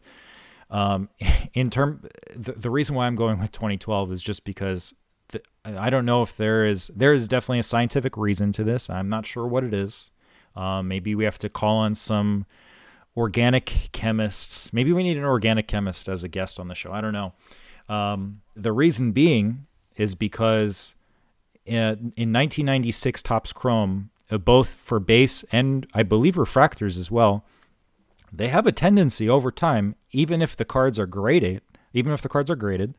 [0.70, 1.09] Um,
[1.53, 2.03] in term,
[2.36, 4.93] the, the reason why I'm going with 2012 is just because
[5.30, 8.89] the, I don't know if there is there is definitely a scientific reason to this.
[8.89, 10.09] I'm not sure what it is.
[10.55, 12.45] Um, maybe we have to call on some
[13.15, 14.72] organic chemists.
[14.72, 16.91] Maybe we need an organic chemist as a guest on the show.
[16.91, 17.34] I don't know.
[17.89, 19.65] Um, the reason being
[19.95, 20.95] is because
[21.65, 27.45] in, in 1996 Topps Chrome, uh, both for base and I believe refractors as well,
[28.38, 31.61] they have a tendency over time, even if the cards are graded,
[31.91, 32.93] even if the cards are graded,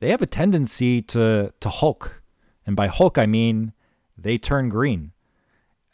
[0.00, 2.22] they have a tendency to to hulk.
[2.66, 3.74] And by hulk I mean
[4.16, 5.12] they turn green.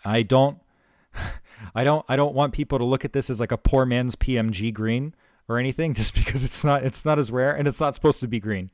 [0.05, 0.59] I don't
[1.75, 4.15] I don't I don't want people to look at this as like a poor man's
[4.15, 5.13] PMG green
[5.49, 8.29] or anything, just because it's not it's not as rare and it's not supposed to
[8.29, 8.71] be green.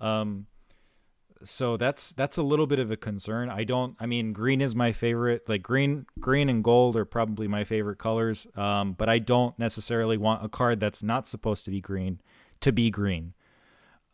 [0.00, 0.46] Um,
[1.44, 3.48] so that's that's a little bit of a concern.
[3.48, 3.96] I don't.
[4.00, 5.48] I mean, green is my favorite.
[5.48, 8.46] Like green, green and gold are probably my favorite colors.
[8.56, 12.20] Um, but I don't necessarily want a card that's not supposed to be green
[12.60, 13.34] to be green.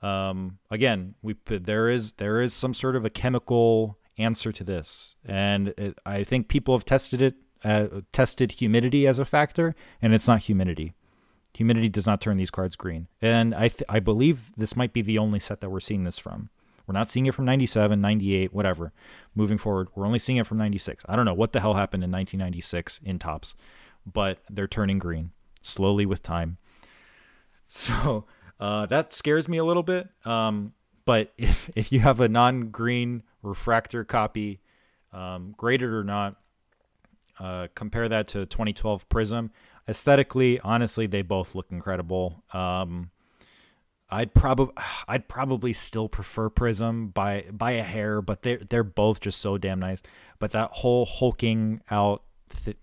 [0.03, 5.15] Um, again, we there is there is some sort of a chemical answer to this,
[5.25, 10.15] and it, I think people have tested it uh, tested humidity as a factor, and
[10.15, 10.95] it's not humidity.
[11.55, 13.09] Humidity does not turn these cards green.
[13.21, 16.19] And I, th- I believe this might be the only set that we're seeing this
[16.19, 16.49] from.
[16.91, 18.93] We're not seeing it from 97, 98, whatever.
[19.37, 21.05] Moving forward, we're only seeing it from 96.
[21.09, 23.55] I don't know what the hell happened in 1996 in Topps,
[24.05, 25.31] but they're turning green
[25.63, 26.59] slowly with time.
[27.69, 28.25] So
[28.59, 30.09] uh, that scares me a little bit.
[30.25, 30.73] Um,
[31.05, 34.59] but if, if you have a non green refractor copy,
[35.13, 36.35] um, graded or not,
[37.39, 39.51] uh, compare that to 2012 Prizm.
[39.89, 42.43] Aesthetically, honestly, they both look incredible.
[42.53, 43.13] Um,
[44.11, 44.75] I'd probably
[45.09, 49.59] I'd probably still prefer Prizm by by a hair, but they're they're both just so
[49.59, 50.03] damn nice.
[50.39, 52.23] But that whole hulking out
[52.65, 52.77] th-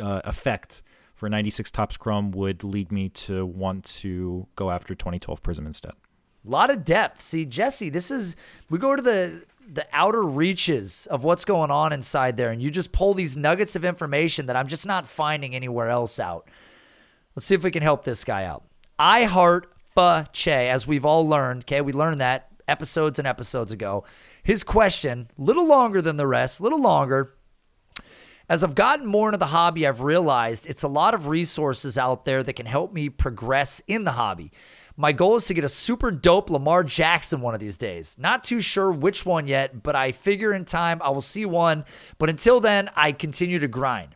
[0.00, 0.82] uh, effect
[1.14, 5.92] for 96 Topps Chrome would lead me to want to go after 2012 Prizm instead.
[6.46, 7.20] A lot of depth.
[7.20, 8.36] See, Jesse, this is
[8.68, 12.70] we go to the the outer reaches of what's going on inside there and you
[12.70, 16.48] just pull these nuggets of information that I'm just not finding anywhere else out.
[17.34, 18.64] Let's see if we can help this guy out.
[18.98, 21.64] I heart Che, as we've all learned.
[21.64, 24.04] Okay, we learned that episodes and episodes ago.
[24.42, 27.34] His question, little longer than the rest, little longer.
[28.48, 32.24] As I've gotten more into the hobby, I've realized it's a lot of resources out
[32.24, 34.52] there that can help me progress in the hobby.
[34.96, 38.14] My goal is to get a super dope Lamar Jackson one of these days.
[38.18, 41.84] Not too sure which one yet, but I figure in time I will see one.
[42.18, 44.14] But until then, I continue to grind.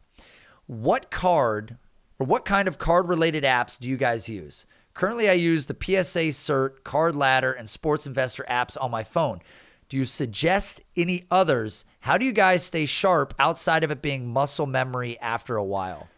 [0.66, 1.79] What card
[2.18, 4.66] or what kind of card related apps do you guys use?
[4.99, 9.40] Currently, I use the PSA Cert, Card Ladder, and Sports Investor apps on my phone.
[9.88, 11.84] Do you suggest any others?
[12.01, 16.09] How do you guys stay sharp outside of it being muscle memory after a while?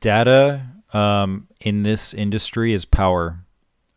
[0.00, 0.62] Data
[0.94, 3.44] um, in this industry is power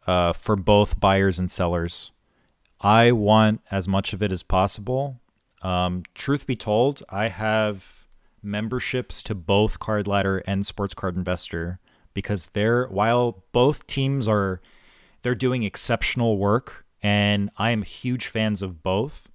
[0.07, 2.11] uh, for both buyers and sellers.
[2.81, 5.21] I want as much of it as possible.
[5.61, 8.07] Um, truth be told, I have
[8.41, 11.79] memberships to both Card Ladder and Sports Card Investor
[12.14, 14.61] because they're while both teams are
[15.22, 19.32] they're doing exceptional work and I am huge fans of both.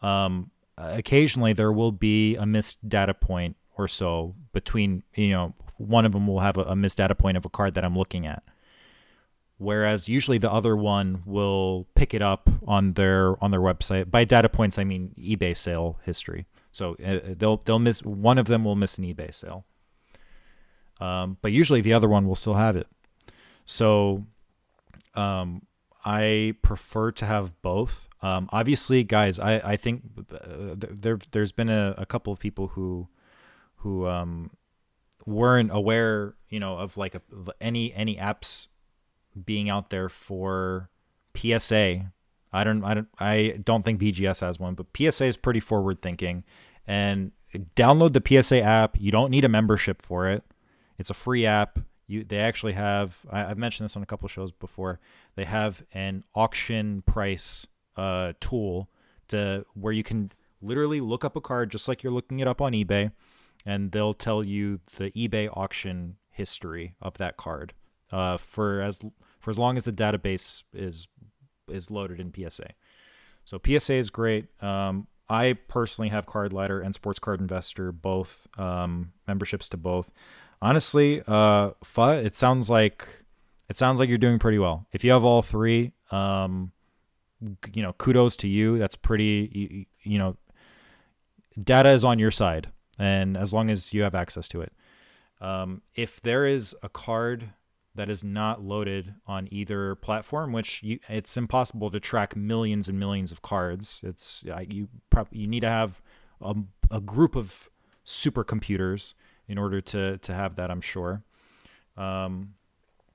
[0.00, 6.04] Um, occasionally there will be a missed data point or so between you know one
[6.04, 8.26] of them will have a, a missed data point of a card that I'm looking
[8.26, 8.42] at
[9.62, 14.10] whereas usually the other one will pick it up on their on their website.
[14.10, 16.46] By data points, I mean eBay sale history.
[16.72, 19.64] So uh, they'll they'll miss one of them will miss an eBay sale,
[21.02, 22.86] um, but usually the other one will still have it.
[23.64, 24.24] So
[25.14, 25.66] um,
[26.04, 28.08] I prefer to have both.
[28.22, 32.68] Um, obviously, guys, I I think uh, there there's been a, a couple of people
[32.68, 33.08] who
[33.76, 34.50] who um,
[35.26, 37.22] weren't aware, you know, of like a,
[37.60, 38.68] any any apps
[39.44, 40.88] being out there for
[41.34, 42.12] PSA.
[42.52, 46.00] I don't I don't I don't think BGS has one, but PSA is pretty forward
[46.00, 46.44] thinking
[46.86, 47.32] and
[47.74, 48.96] download the PSA app.
[49.00, 50.44] You don't need a membership for it.
[51.02, 51.80] It's a free app.
[52.06, 55.00] You they actually have I, have mentioned this on a couple shows before.
[55.34, 58.88] They have an auction price uh, tool
[59.26, 60.30] to where you can
[60.60, 63.10] literally look up a card just like you're looking it up on eBay,
[63.66, 67.72] and they'll tell you the eBay auction history of that card
[68.12, 69.00] uh, for as
[69.40, 71.08] for as long as the database is
[71.68, 72.74] is loaded in PSA.
[73.44, 74.46] So PSA is great.
[74.62, 80.12] Um, I personally have Card Ladder and Sports Card Investor, both um, memberships to both.
[80.62, 83.08] Honestly, uh, it sounds like
[83.68, 84.86] it sounds like you're doing pretty well.
[84.92, 86.70] If you have all three, um,
[87.74, 88.78] you know, kudos to you.
[88.78, 89.50] That's pretty.
[89.52, 90.36] You, you know,
[91.60, 94.72] data is on your side, and as long as you have access to it.
[95.40, 97.50] Um, if there is a card
[97.96, 103.00] that is not loaded on either platform, which you, it's impossible to track millions and
[103.00, 104.00] millions of cards.
[104.04, 104.88] It's you
[105.32, 106.00] you need to have
[106.40, 106.54] a,
[106.88, 107.68] a group of
[108.06, 109.14] supercomputers
[109.52, 110.70] in order to to have that.
[110.70, 111.22] I'm sure,
[111.96, 112.54] um,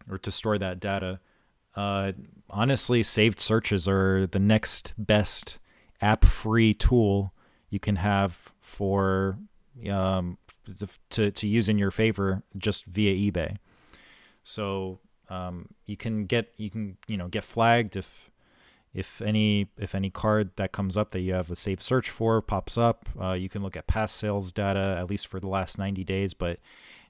[0.10, 1.20] or to store that data.
[1.76, 2.14] Uh,
[2.50, 5.58] honestly, saved searches are the next best
[6.00, 7.34] app-free tool
[7.70, 9.38] you can have for
[9.92, 10.38] um,
[11.10, 13.58] to to use in your favor just via eBay.
[14.44, 18.27] So um, you can get you can you know get flagged if
[18.98, 22.42] if any if any card that comes up that you have a safe search for
[22.42, 23.08] pops up.
[23.22, 26.34] Uh, you can look at past sales data at least for the last 90 days,
[26.34, 26.60] but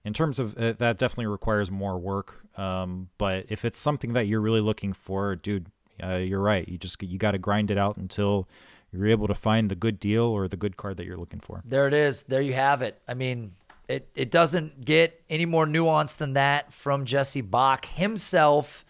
[0.03, 4.27] in terms of uh, that definitely requires more work um, but if it's something that
[4.27, 5.67] you're really looking for dude
[6.01, 8.47] uh, you're right you just you got to grind it out until
[8.93, 11.61] you're able to find the good deal or the good card that you're looking for
[11.65, 13.51] there it is there you have it i mean
[13.87, 18.83] it, it doesn't get any more nuanced than that from Jesse Bak himself.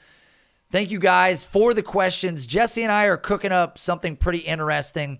[0.69, 2.45] Thank you guys for the questions.
[2.45, 5.19] Jesse and I are cooking up something pretty interesting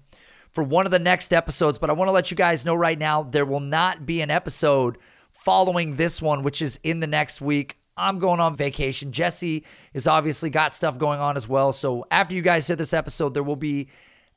[0.52, 3.00] for one of the next episodes, but I want to let you guys know right
[3.00, 4.98] now there will not be an episode
[5.32, 7.78] following this one, which is in the next week.
[7.96, 9.14] I'm going on vacation.
[9.14, 11.72] Jesse is obviously got stuff going on as well.
[11.72, 13.88] So after you guys hear this episode, there will be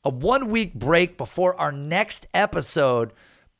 [0.05, 3.13] a one week break before our next episode.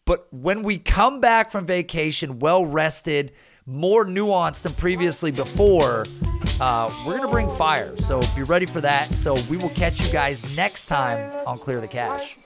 [0.07, 3.33] But when we come back from vacation, well rested,
[3.67, 6.05] more nuanced than previously before,
[6.61, 7.97] uh, we're going to bring fire.
[7.97, 9.15] So be ready for that.
[9.15, 12.37] So we will catch you guys next time on Clear the Cash.